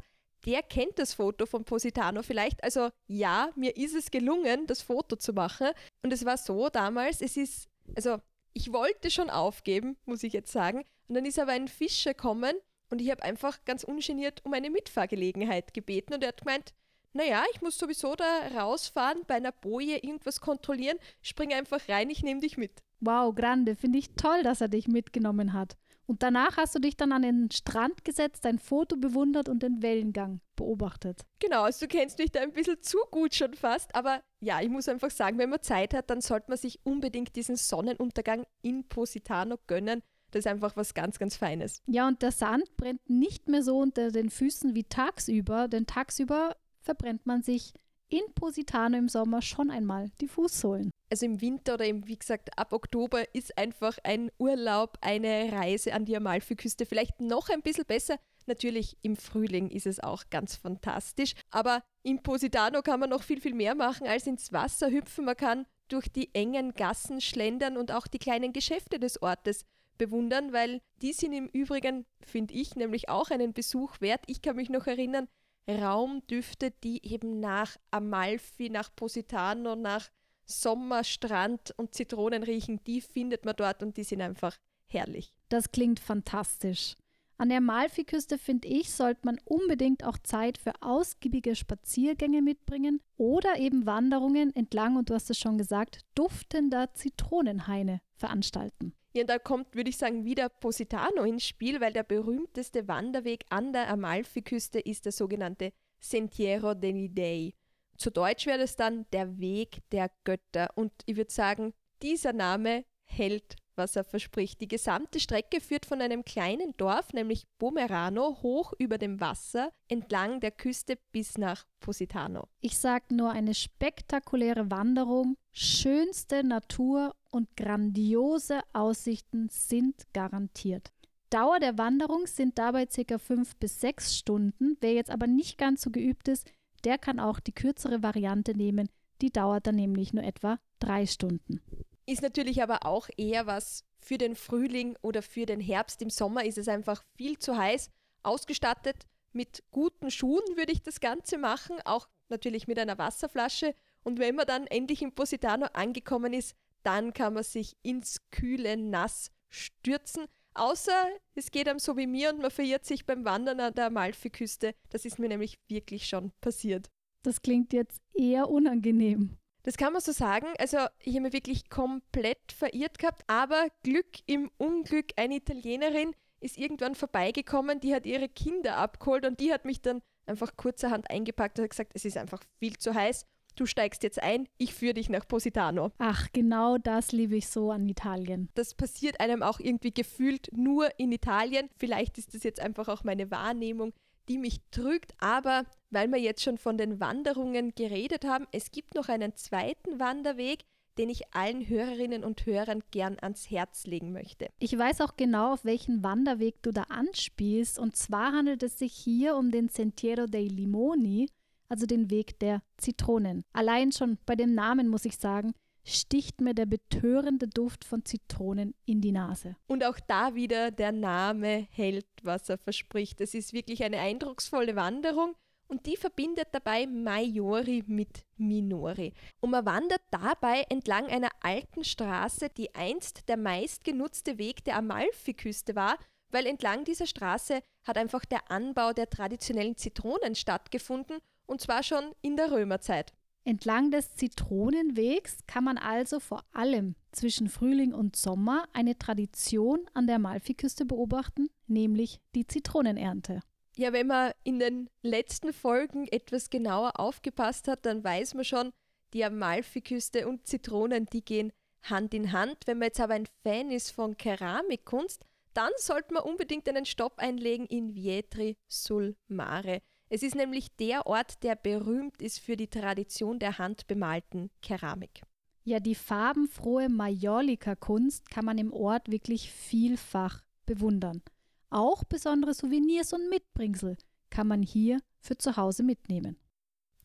der 0.45 0.61
kennt 0.61 0.99
das 0.99 1.13
Foto 1.13 1.45
vom 1.45 1.63
Positano 1.63 2.21
vielleicht. 2.21 2.61
Also 2.63 2.89
ja, 3.07 3.49
mir 3.55 3.77
ist 3.77 3.95
es 3.95 4.11
gelungen, 4.11 4.67
das 4.67 4.81
Foto 4.81 5.15
zu 5.15 5.31
machen. 5.31 5.69
Und 6.01 6.11
es 6.11 6.25
war 6.25 6.37
so 6.37 6.67
damals, 6.67 7.21
es 7.21 7.37
ist, 7.37 7.69
also 7.95 8.17
ich 8.51 8.73
wollte 8.73 9.09
schon 9.09 9.29
aufgeben, 9.29 9.95
muss 10.05 10.23
ich 10.23 10.33
jetzt 10.33 10.51
sagen. 10.51 10.83
Und 11.07 11.15
dann 11.15 11.25
ist 11.25 11.39
aber 11.39 11.53
ein 11.53 11.69
Fischer 11.69 12.13
gekommen 12.13 12.55
und 12.89 13.01
ich 13.01 13.11
habe 13.11 13.23
einfach 13.23 13.63
ganz 13.65 13.83
ungeniert 13.83 14.41
um 14.45 14.53
eine 14.53 14.69
Mitfahrgelegenheit 14.69 15.73
gebeten 15.73 16.13
und 16.13 16.23
er 16.23 16.29
hat 16.29 16.41
gemeint, 16.41 16.73
naja, 17.13 17.43
ich 17.53 17.61
muss 17.61 17.77
sowieso 17.77 18.15
da 18.15 18.47
rausfahren, 18.55 19.21
bei 19.27 19.35
einer 19.35 19.51
Boje 19.51 19.97
irgendwas 19.97 20.41
kontrollieren, 20.41 20.97
spring 21.21 21.53
einfach 21.53 21.87
rein, 21.87 22.09
ich 22.09 22.23
nehme 22.23 22.39
dich 22.39 22.57
mit. 22.57 22.81
Wow, 22.99 23.35
grande, 23.35 23.75
finde 23.75 23.99
ich 23.99 24.15
toll, 24.15 24.43
dass 24.43 24.61
er 24.61 24.67
dich 24.67 24.87
mitgenommen 24.87 25.53
hat. 25.53 25.77
Und 26.05 26.21
danach 26.21 26.57
hast 26.57 26.75
du 26.75 26.79
dich 26.79 26.97
dann 26.97 27.11
an 27.11 27.21
den 27.21 27.49
Strand 27.51 28.03
gesetzt, 28.03 28.43
dein 28.43 28.59
Foto 28.59 28.97
bewundert 28.97 29.47
und 29.47 29.63
den 29.63 29.81
Wellengang 29.81 30.41
beobachtet. 30.55 31.21
Genau, 31.39 31.63
also 31.63 31.85
du 31.85 31.87
kennst 31.87 32.17
mich 32.19 32.31
da 32.31 32.41
ein 32.41 32.51
bisschen 32.51 32.81
zu 32.81 32.97
gut 33.09 33.33
schon 33.33 33.53
fast, 33.53 33.95
aber 33.95 34.21
ja, 34.41 34.61
ich 34.61 34.69
muss 34.69 34.89
einfach 34.89 35.11
sagen, 35.11 35.37
wenn 35.37 35.49
man 35.49 35.61
Zeit 35.61 35.93
hat, 35.93 36.09
dann 36.09 36.19
sollte 36.19 36.49
man 36.49 36.57
sich 36.57 36.79
unbedingt 36.83 37.35
diesen 37.35 37.55
Sonnenuntergang 37.55 38.45
in 38.61 38.87
Positano 38.87 39.57
gönnen. 39.67 40.01
Das 40.33 40.45
ist 40.45 40.47
einfach 40.47 40.75
was 40.75 40.95
ganz, 40.95 41.19
ganz 41.19 41.35
Feines. 41.35 41.83
Ja, 41.85 42.07
und 42.07 42.23
der 42.23 42.31
Sand 42.31 42.75
brennt 42.75 43.07
nicht 43.07 43.47
mehr 43.47 43.61
so 43.61 43.77
unter 43.77 44.11
den 44.11 44.31
Füßen 44.31 44.73
wie 44.73 44.83
tagsüber, 44.83 45.67
denn 45.67 45.85
tagsüber 45.85 46.55
verbrennt 46.81 47.27
man 47.27 47.43
sich 47.43 47.73
in 48.09 48.21
Positano 48.33 48.97
im 48.97 49.09
Sommer 49.09 49.43
schon 49.43 49.69
einmal 49.69 50.09
die 50.21 50.27
Fußsohlen. 50.27 50.89
Also 51.11 51.27
im 51.27 51.39
Winter 51.39 51.75
oder 51.75 51.85
eben, 51.85 52.07
wie 52.07 52.17
gesagt, 52.17 52.57
ab 52.57 52.73
Oktober 52.73 53.23
ist 53.35 53.55
einfach 53.57 53.99
ein 54.03 54.31
Urlaub, 54.39 54.97
eine 55.01 55.51
Reise 55.51 55.93
an 55.93 56.05
die 56.05 56.17
Amalfiküste 56.17 56.87
vielleicht 56.87 57.21
noch 57.21 57.49
ein 57.49 57.61
bisschen 57.61 57.85
besser. 57.85 58.17
Natürlich 58.47 58.97
im 59.03 59.15
Frühling 59.15 59.69
ist 59.69 59.85
es 59.85 59.99
auch 59.99 60.23
ganz 60.31 60.55
fantastisch, 60.55 61.33
aber 61.51 61.83
in 62.01 62.23
Positano 62.23 62.81
kann 62.81 62.99
man 62.99 63.11
noch 63.11 63.23
viel, 63.23 63.39
viel 63.39 63.53
mehr 63.53 63.75
machen 63.75 64.07
als 64.07 64.25
ins 64.25 64.51
Wasser 64.51 64.89
hüpfen. 64.89 65.25
Man 65.25 65.37
kann 65.37 65.65
durch 65.87 66.09
die 66.09 66.33
engen 66.33 66.73
Gassen 66.73 67.21
schlendern 67.21 67.77
und 67.77 67.91
auch 67.91 68.07
die 68.07 68.19
kleinen 68.19 68.51
Geschäfte 68.51 68.99
des 68.99 69.21
Ortes 69.21 69.65
bewundern, 69.97 70.53
weil 70.53 70.81
die 71.01 71.13
sind 71.13 71.33
im 71.33 71.47
Übrigen, 71.47 72.05
finde 72.21 72.53
ich, 72.53 72.75
nämlich 72.75 73.09
auch 73.09 73.29
einen 73.29 73.53
Besuch 73.53 74.01
wert. 74.01 74.21
Ich 74.27 74.41
kann 74.41 74.55
mich 74.55 74.69
noch 74.69 74.87
erinnern, 74.87 75.27
Raumdüfte, 75.67 76.71
die 76.83 77.05
eben 77.05 77.39
nach 77.39 77.77
Amalfi, 77.91 78.69
nach 78.69 78.93
Positano, 78.95 79.75
nach 79.75 80.09
Sommerstrand 80.45 81.73
und 81.77 81.93
Zitronen 81.93 82.43
riechen, 82.43 82.83
die 82.85 83.01
findet 83.01 83.45
man 83.45 83.55
dort 83.55 83.81
und 83.81 83.95
die 83.95 84.03
sind 84.03 84.21
einfach 84.21 84.57
herrlich. 84.87 85.33
Das 85.49 85.71
klingt 85.71 85.99
fantastisch. 85.99 86.95
An 87.37 87.49
der 87.49 87.57
Amalfiküste, 87.57 88.37
finde 88.37 88.67
ich, 88.67 88.91
sollte 88.91 89.21
man 89.23 89.39
unbedingt 89.43 90.03
auch 90.05 90.17
Zeit 90.19 90.57
für 90.57 90.73
ausgiebige 90.81 91.55
Spaziergänge 91.55 92.41
mitbringen 92.41 93.01
oder 93.17 93.57
eben 93.57 93.85
Wanderungen 93.85 94.55
entlang, 94.55 94.97
und 94.97 95.09
du 95.09 95.13
hast 95.13 95.29
es 95.29 95.39
schon 95.39 95.57
gesagt, 95.57 96.01
duftender 96.13 96.93
Zitronenhaine 96.93 98.01
veranstalten. 98.15 98.93
Ja, 99.13 99.21
und 99.21 99.29
da 99.29 99.37
kommt, 99.37 99.75
würde 99.75 99.91
ich 99.91 99.97
sagen, 99.97 100.25
wieder 100.25 100.49
Positano 100.49 101.23
ins 101.23 101.45
Spiel, 101.45 101.79
weil 101.79 101.93
der 101.93 102.03
berühmteste 102.03 102.87
Wanderweg 102.87 103.45
an 103.49 103.71
der 103.71 103.87
Amalfiküste 103.89 104.79
ist 104.79 105.05
der 105.05 105.11
sogenannte 105.11 105.71
Sentiero 105.99 106.73
degli 106.73 107.13
Dei. 107.13 107.53
Zu 107.97 108.09
Deutsch 108.09 108.47
wäre 108.47 108.57
das 108.57 108.75
dann 108.75 109.05
der 109.13 109.39
Weg 109.39 109.81
der 109.91 110.09
Götter. 110.23 110.71
Und 110.75 110.91
ich 111.05 111.15
würde 111.15 111.31
sagen, 111.31 111.73
dieser 112.01 112.33
Name 112.33 112.85
hält, 113.03 113.55
was 113.75 113.95
er 113.95 114.03
verspricht. 114.03 114.61
Die 114.61 114.67
gesamte 114.67 115.19
Strecke 115.19 115.61
führt 115.61 115.85
von 115.85 116.01
einem 116.01 116.23
kleinen 116.25 116.75
Dorf, 116.77 117.13
nämlich 117.13 117.45
Pomerano, 117.57 118.37
hoch 118.41 118.73
über 118.77 118.97
dem 118.97 119.19
Wasser 119.19 119.71
entlang 119.87 120.39
der 120.39 120.51
Küste 120.51 120.97
bis 121.11 121.37
nach 121.37 121.65
Positano. 121.79 122.47
Ich 122.61 122.77
sage 122.77 123.13
nur 123.13 123.31
eine 123.31 123.53
spektakuläre 123.53 124.71
Wanderung, 124.71 125.37
schönste 125.51 126.43
Natur 126.43 127.15
und 127.31 127.55
grandiose 127.57 128.61
Aussichten 128.73 129.49
sind 129.49 130.03
garantiert. 130.13 130.91
Dauer 131.29 131.59
der 131.59 131.79
Wanderung 131.79 132.27
sind 132.27 132.59
dabei 132.59 132.85
ca. 132.85 133.17
5 133.17 133.55
bis 133.55 133.81
6 133.81 134.17
Stunden. 134.17 134.77
Wer 134.81 134.93
jetzt 134.93 135.09
aber 135.09 135.25
nicht 135.25 135.57
ganz 135.57 135.81
so 135.81 135.89
geübt 135.89 136.27
ist, 136.27 136.47
der 136.83 136.99
kann 136.99 137.19
auch 137.19 137.39
die 137.39 137.53
kürzere 137.53 138.03
Variante 138.03 138.55
nehmen. 138.55 138.87
Die 139.21 139.31
dauert 139.31 139.65
dann 139.65 139.75
nämlich 139.75 140.13
nur 140.13 140.23
etwa 140.23 140.59
3 140.79 141.07
Stunden. 141.07 141.61
Ist 142.05 142.21
natürlich 142.21 142.61
aber 142.61 142.85
auch 142.85 143.09
eher 143.17 143.45
was 143.45 143.85
für 143.99 144.17
den 144.17 144.35
Frühling 144.35 144.97
oder 145.01 145.21
für 145.21 145.45
den 145.45 145.61
Herbst. 145.61 146.01
Im 146.01 146.09
Sommer 146.09 146.43
ist 146.45 146.57
es 146.57 146.67
einfach 146.67 147.03
viel 147.15 147.37
zu 147.39 147.57
heiß. 147.57 147.89
Ausgestattet 148.23 149.05
mit 149.31 149.63
guten 149.71 150.11
Schuhen 150.11 150.43
würde 150.55 150.71
ich 150.71 150.81
das 150.81 150.99
Ganze 150.99 151.37
machen, 151.37 151.77
auch 151.85 152.07
natürlich 152.29 152.67
mit 152.67 152.77
einer 152.77 152.97
Wasserflasche. 152.97 153.73
Und 154.03 154.19
wenn 154.19 154.35
man 154.35 154.45
dann 154.45 154.67
endlich 154.67 155.01
in 155.01 155.13
Positano 155.13 155.67
angekommen 155.73 156.33
ist, 156.33 156.55
dann 156.83 157.13
kann 157.13 157.33
man 157.33 157.43
sich 157.43 157.77
ins 157.81 158.17
kühle 158.31 158.77
Nass 158.77 159.31
stürzen. 159.49 160.25
Außer 160.53 161.07
es 161.35 161.49
geht 161.51 161.67
einem 161.67 161.79
so 161.79 161.97
wie 161.97 162.05
mir 162.05 162.29
und 162.29 162.41
man 162.41 162.51
verirrt 162.51 162.85
sich 162.85 163.05
beim 163.05 163.25
Wandern 163.25 163.59
an 163.59 163.73
der 163.73 163.87
Amalfiküste. 163.87 164.75
Das 164.89 165.05
ist 165.05 165.17
mir 165.17 165.29
nämlich 165.29 165.57
wirklich 165.67 166.07
schon 166.07 166.31
passiert. 166.41 166.89
Das 167.23 167.41
klingt 167.41 167.73
jetzt 167.73 168.01
eher 168.13 168.49
unangenehm. 168.49 169.37
Das 169.63 169.77
kann 169.77 169.93
man 169.93 170.01
so 170.01 170.11
sagen. 170.11 170.47
Also 170.59 170.77
ich 170.99 171.13
habe 171.13 171.21
mich 171.21 171.33
wirklich 171.33 171.69
komplett 171.69 172.51
verirrt 172.51 172.99
gehabt, 172.99 173.23
aber 173.27 173.67
Glück 173.83 174.19
im 174.25 174.51
Unglück. 174.57 175.11
Eine 175.15 175.37
Italienerin 175.37 176.13
ist 176.41 176.57
irgendwann 176.57 176.95
vorbeigekommen, 176.95 177.79
die 177.79 177.95
hat 177.95 178.05
ihre 178.05 178.27
Kinder 178.27 178.77
abgeholt 178.77 179.25
und 179.25 179.39
die 179.39 179.53
hat 179.53 179.63
mich 179.63 179.81
dann 179.81 180.01
einfach 180.25 180.57
kurzerhand 180.57 181.09
eingepackt 181.09 181.57
und 181.57 181.63
hat 181.63 181.71
gesagt, 181.71 181.91
es 181.95 182.05
ist 182.05 182.17
einfach 182.17 182.43
viel 182.59 182.77
zu 182.77 182.93
heiß. 182.93 183.25
Du 183.55 183.65
steigst 183.67 184.03
jetzt 184.03 184.21
ein, 184.21 184.47
ich 184.57 184.73
führe 184.73 184.95
dich 184.95 185.09
nach 185.09 185.27
Positano. 185.27 185.91
Ach, 185.99 186.27
genau 186.33 186.77
das 186.79 187.11
liebe 187.11 187.35
ich 187.35 187.47
so 187.47 187.71
an 187.71 187.87
Italien. 187.87 188.49
Das 188.55 188.73
passiert 188.73 189.19
einem 189.19 189.43
auch 189.43 189.59
irgendwie 189.59 189.93
gefühlt 189.93 190.49
nur 190.53 190.89
in 190.99 191.11
Italien. 191.11 191.69
Vielleicht 191.77 192.17
ist 192.17 192.33
das 192.33 192.43
jetzt 192.43 192.59
einfach 192.59 192.87
auch 192.87 193.03
meine 193.03 193.29
Wahrnehmung 193.29 193.93
die 194.29 194.37
mich 194.37 194.61
trügt. 194.71 195.13
Aber 195.19 195.65
weil 195.89 196.11
wir 196.11 196.19
jetzt 196.19 196.43
schon 196.43 196.57
von 196.57 196.77
den 196.77 196.99
Wanderungen 196.99 197.73
geredet 197.75 198.25
haben, 198.25 198.47
es 198.51 198.71
gibt 198.71 198.95
noch 198.95 199.09
einen 199.09 199.35
zweiten 199.35 199.99
Wanderweg, 199.99 200.65
den 200.97 201.09
ich 201.09 201.33
allen 201.33 201.67
Hörerinnen 201.67 202.23
und 202.23 202.45
Hörern 202.45 202.83
gern 202.91 203.17
ans 203.19 203.49
Herz 203.49 203.85
legen 203.85 204.11
möchte. 204.11 204.49
Ich 204.59 204.77
weiß 204.77 205.01
auch 205.01 205.17
genau, 205.17 205.53
auf 205.53 205.65
welchen 205.65 206.03
Wanderweg 206.03 206.61
du 206.61 206.71
da 206.71 206.83
anspielst. 206.83 207.79
Und 207.79 207.95
zwar 207.95 208.31
handelt 208.31 208.63
es 208.63 208.77
sich 208.77 208.93
hier 208.93 209.35
um 209.35 209.49
den 209.51 209.69
Sentiero 209.69 210.27
dei 210.27 210.43
Limoni, 210.43 211.29
also 211.67 211.85
den 211.85 212.11
Weg 212.11 212.37
der 212.39 212.61
Zitronen. 212.77 213.43
Allein 213.53 213.91
schon 213.91 214.17
bei 214.25 214.35
dem 214.35 214.53
Namen 214.53 214.87
muss 214.87 215.05
ich 215.05 215.17
sagen, 215.17 215.53
sticht 215.85 216.41
mir 216.41 216.53
der 216.53 216.65
betörende 216.65 217.47
Duft 217.47 217.83
von 217.83 218.05
Zitronen 218.05 218.73
in 218.85 219.01
die 219.01 219.11
Nase. 219.11 219.55
Und 219.67 219.83
auch 219.83 219.99
da 219.99 220.35
wieder 220.35 220.71
der 220.71 220.91
Name 220.91 221.67
hält, 221.71 222.07
was 222.23 222.49
er 222.49 222.57
verspricht. 222.57 223.19
Es 223.21 223.33
ist 223.33 223.53
wirklich 223.53 223.83
eine 223.83 223.99
eindrucksvolle 223.99 224.75
Wanderung 224.75 225.35
und 225.67 225.85
die 225.85 225.97
verbindet 225.97 226.49
dabei 226.51 226.85
Maiori 226.87 227.83
mit 227.87 228.23
Minori. 228.37 229.13
Und 229.39 229.51
man 229.51 229.65
wandert 229.65 230.01
dabei 230.11 230.65
entlang 230.69 231.07
einer 231.07 231.31
alten 231.41 231.83
Straße, 231.83 232.49
die 232.49 232.73
einst 232.75 233.27
der 233.27 233.37
meistgenutzte 233.37 234.37
Weg 234.37 234.63
der 234.63 234.77
Amalfiküste 234.77 235.75
war, 235.75 235.97
weil 236.29 236.45
entlang 236.45 236.83
dieser 236.83 237.07
Straße 237.07 237.61
hat 237.83 237.97
einfach 237.97 238.25
der 238.25 238.51
Anbau 238.51 238.93
der 238.93 239.09
traditionellen 239.09 239.77
Zitronen 239.77 240.35
stattgefunden 240.35 241.17
und 241.45 241.61
zwar 241.61 241.83
schon 241.83 242.13
in 242.21 242.37
der 242.37 242.51
Römerzeit. 242.51 243.13
Entlang 243.45 243.91
des 243.91 244.15
Zitronenwegs 244.15 245.39
kann 245.47 245.65
man 245.65 245.77
also 245.77 246.21
vor 246.21 246.45
allem 246.53 246.95
zwischen 247.11 247.49
Frühling 247.49 247.93
und 247.93 248.15
Sommer 248.15 248.69
eine 248.71 248.97
Tradition 248.97 249.81
an 249.93 250.07
der 250.07 250.15
Amalfiküste 250.15 250.85
beobachten, 250.85 251.49
nämlich 251.67 252.21
die 252.35 252.47
Zitronenernte. 252.47 253.41
Ja, 253.75 253.91
wenn 253.91 254.07
man 254.07 254.31
in 254.43 254.59
den 254.59 254.89
letzten 255.01 255.51
Folgen 255.51 256.07
etwas 256.07 256.49
genauer 256.49 256.99
aufgepasst 256.99 257.67
hat, 257.67 257.85
dann 257.85 258.03
weiß 258.03 258.35
man 258.35 258.45
schon, 258.45 258.71
die 259.13 259.25
Amalfiküste 259.25 260.27
und 260.27 260.47
Zitronen, 260.47 261.05
die 261.07 261.25
gehen 261.25 261.51
Hand 261.83 262.13
in 262.13 262.31
Hand. 262.31 262.59
Wenn 262.65 262.77
man 262.77 262.87
jetzt 262.87 263.01
aber 263.01 263.15
ein 263.15 263.27
Fan 263.43 263.71
ist 263.71 263.91
von 263.91 264.15
Keramikkunst, 264.15 265.25
dann 265.53 265.71
sollte 265.77 266.13
man 266.13 266.23
unbedingt 266.23 266.67
einen 266.69 266.85
Stopp 266.85 267.19
einlegen 267.19 267.65
in 267.65 267.93
Vietri 267.93 268.57
sul 268.67 269.15
Mare. 269.27 269.81
Es 270.13 270.21
ist 270.21 270.35
nämlich 270.35 270.67
der 270.75 271.07
Ort, 271.07 271.41
der 271.41 271.55
berühmt 271.55 272.21
ist 272.21 272.37
für 272.39 272.55
die 272.55 272.67
Tradition 272.67 273.39
der 273.39 273.57
handbemalten 273.57 274.51
Keramik. 274.61 275.23
Ja, 275.63 275.79
die 275.79 275.95
farbenfrohe 275.95 276.87
Majolika-Kunst 276.87 278.29
kann 278.29 278.45
man 278.45 278.59
im 278.59 278.71
Ort 278.71 279.09
wirklich 279.09 279.51
vielfach 279.51 280.43
bewundern. 280.67 281.23
Auch 281.71 282.03
besondere 282.03 282.53
Souvenirs 282.53 283.11
und 283.11 283.27
Mitbringsel 283.27 283.97
kann 284.29 284.45
man 284.45 284.61
hier 284.61 284.99
für 285.19 285.35
zu 285.35 285.57
Hause 285.57 285.81
mitnehmen. 285.81 286.37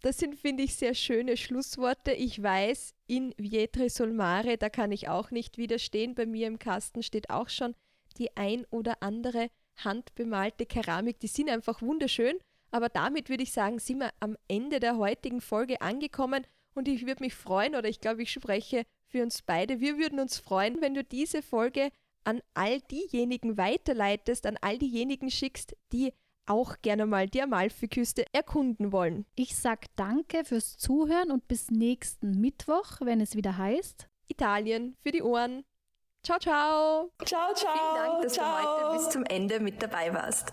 Das 0.02 0.18
sind, 0.18 0.34
finde 0.34 0.64
ich, 0.64 0.76
sehr 0.76 0.92
schöne 0.92 1.38
Schlussworte. 1.38 2.12
Ich 2.12 2.42
weiß, 2.42 2.92
in 3.06 3.32
Vietre 3.38 3.88
Solmare, 3.88 4.58
da 4.58 4.68
kann 4.68 4.92
ich 4.92 5.08
auch 5.08 5.30
nicht 5.30 5.56
widerstehen. 5.56 6.14
Bei 6.14 6.26
mir 6.26 6.46
im 6.46 6.58
Kasten 6.58 7.02
steht 7.02 7.30
auch 7.30 7.48
schon 7.48 7.74
die 8.18 8.36
ein 8.36 8.66
oder 8.68 9.02
andere 9.02 9.48
handbemalte 9.76 10.66
Keramik. 10.66 11.20
Die 11.20 11.26
sind 11.26 11.48
einfach 11.48 11.80
wunderschön. 11.80 12.38
Aber 12.70 12.88
damit 12.88 13.28
würde 13.28 13.42
ich 13.42 13.52
sagen, 13.52 13.78
sind 13.78 14.00
wir 14.00 14.10
am 14.20 14.36
Ende 14.48 14.80
der 14.80 14.96
heutigen 14.98 15.40
Folge 15.40 15.80
angekommen 15.80 16.46
und 16.74 16.88
ich 16.88 17.06
würde 17.06 17.22
mich 17.22 17.34
freuen, 17.34 17.74
oder 17.74 17.88
ich 17.88 18.00
glaube, 18.00 18.22
ich 18.22 18.30
spreche 18.30 18.84
für 19.06 19.22
uns 19.22 19.42
beide, 19.42 19.80
wir 19.80 19.98
würden 19.98 20.20
uns 20.20 20.38
freuen, 20.38 20.80
wenn 20.80 20.94
du 20.94 21.02
diese 21.02 21.42
Folge 21.42 21.90
an 22.24 22.42
all 22.54 22.80
diejenigen 22.82 23.56
weiterleitest, 23.56 24.46
an 24.46 24.58
all 24.60 24.78
diejenigen 24.78 25.30
schickst, 25.30 25.74
die 25.92 26.12
auch 26.46 26.76
gerne 26.82 27.06
mal 27.06 27.28
die 27.28 27.42
Amalfiküste 27.42 28.24
erkunden 28.32 28.92
wollen. 28.92 29.26
Ich 29.34 29.56
sage 29.56 29.86
danke 29.96 30.44
fürs 30.44 30.76
Zuhören 30.76 31.30
und 31.30 31.46
bis 31.48 31.70
nächsten 31.70 32.40
Mittwoch, 32.40 33.00
wenn 33.00 33.20
es 33.20 33.34
wieder 33.34 33.56
heißt 33.56 34.08
Italien 34.28 34.96
für 35.00 35.10
die 35.10 35.22
Ohren. 35.22 35.64
Ciao, 36.22 36.38
ciao. 36.38 37.10
Ciao, 37.24 37.54
ciao. 37.54 37.72
Vielen 37.72 38.06
Dank, 38.06 38.22
dass 38.22 38.32
ciao. 38.34 38.62
du 38.62 38.84
heute 38.84 38.98
bis 38.98 39.10
zum 39.10 39.24
Ende 39.24 39.60
mit 39.60 39.82
dabei 39.82 40.12
warst. 40.12 40.52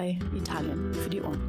Italien 0.35 0.93
für 0.93 1.09
die 1.09 1.21
Ohren. 1.21 1.39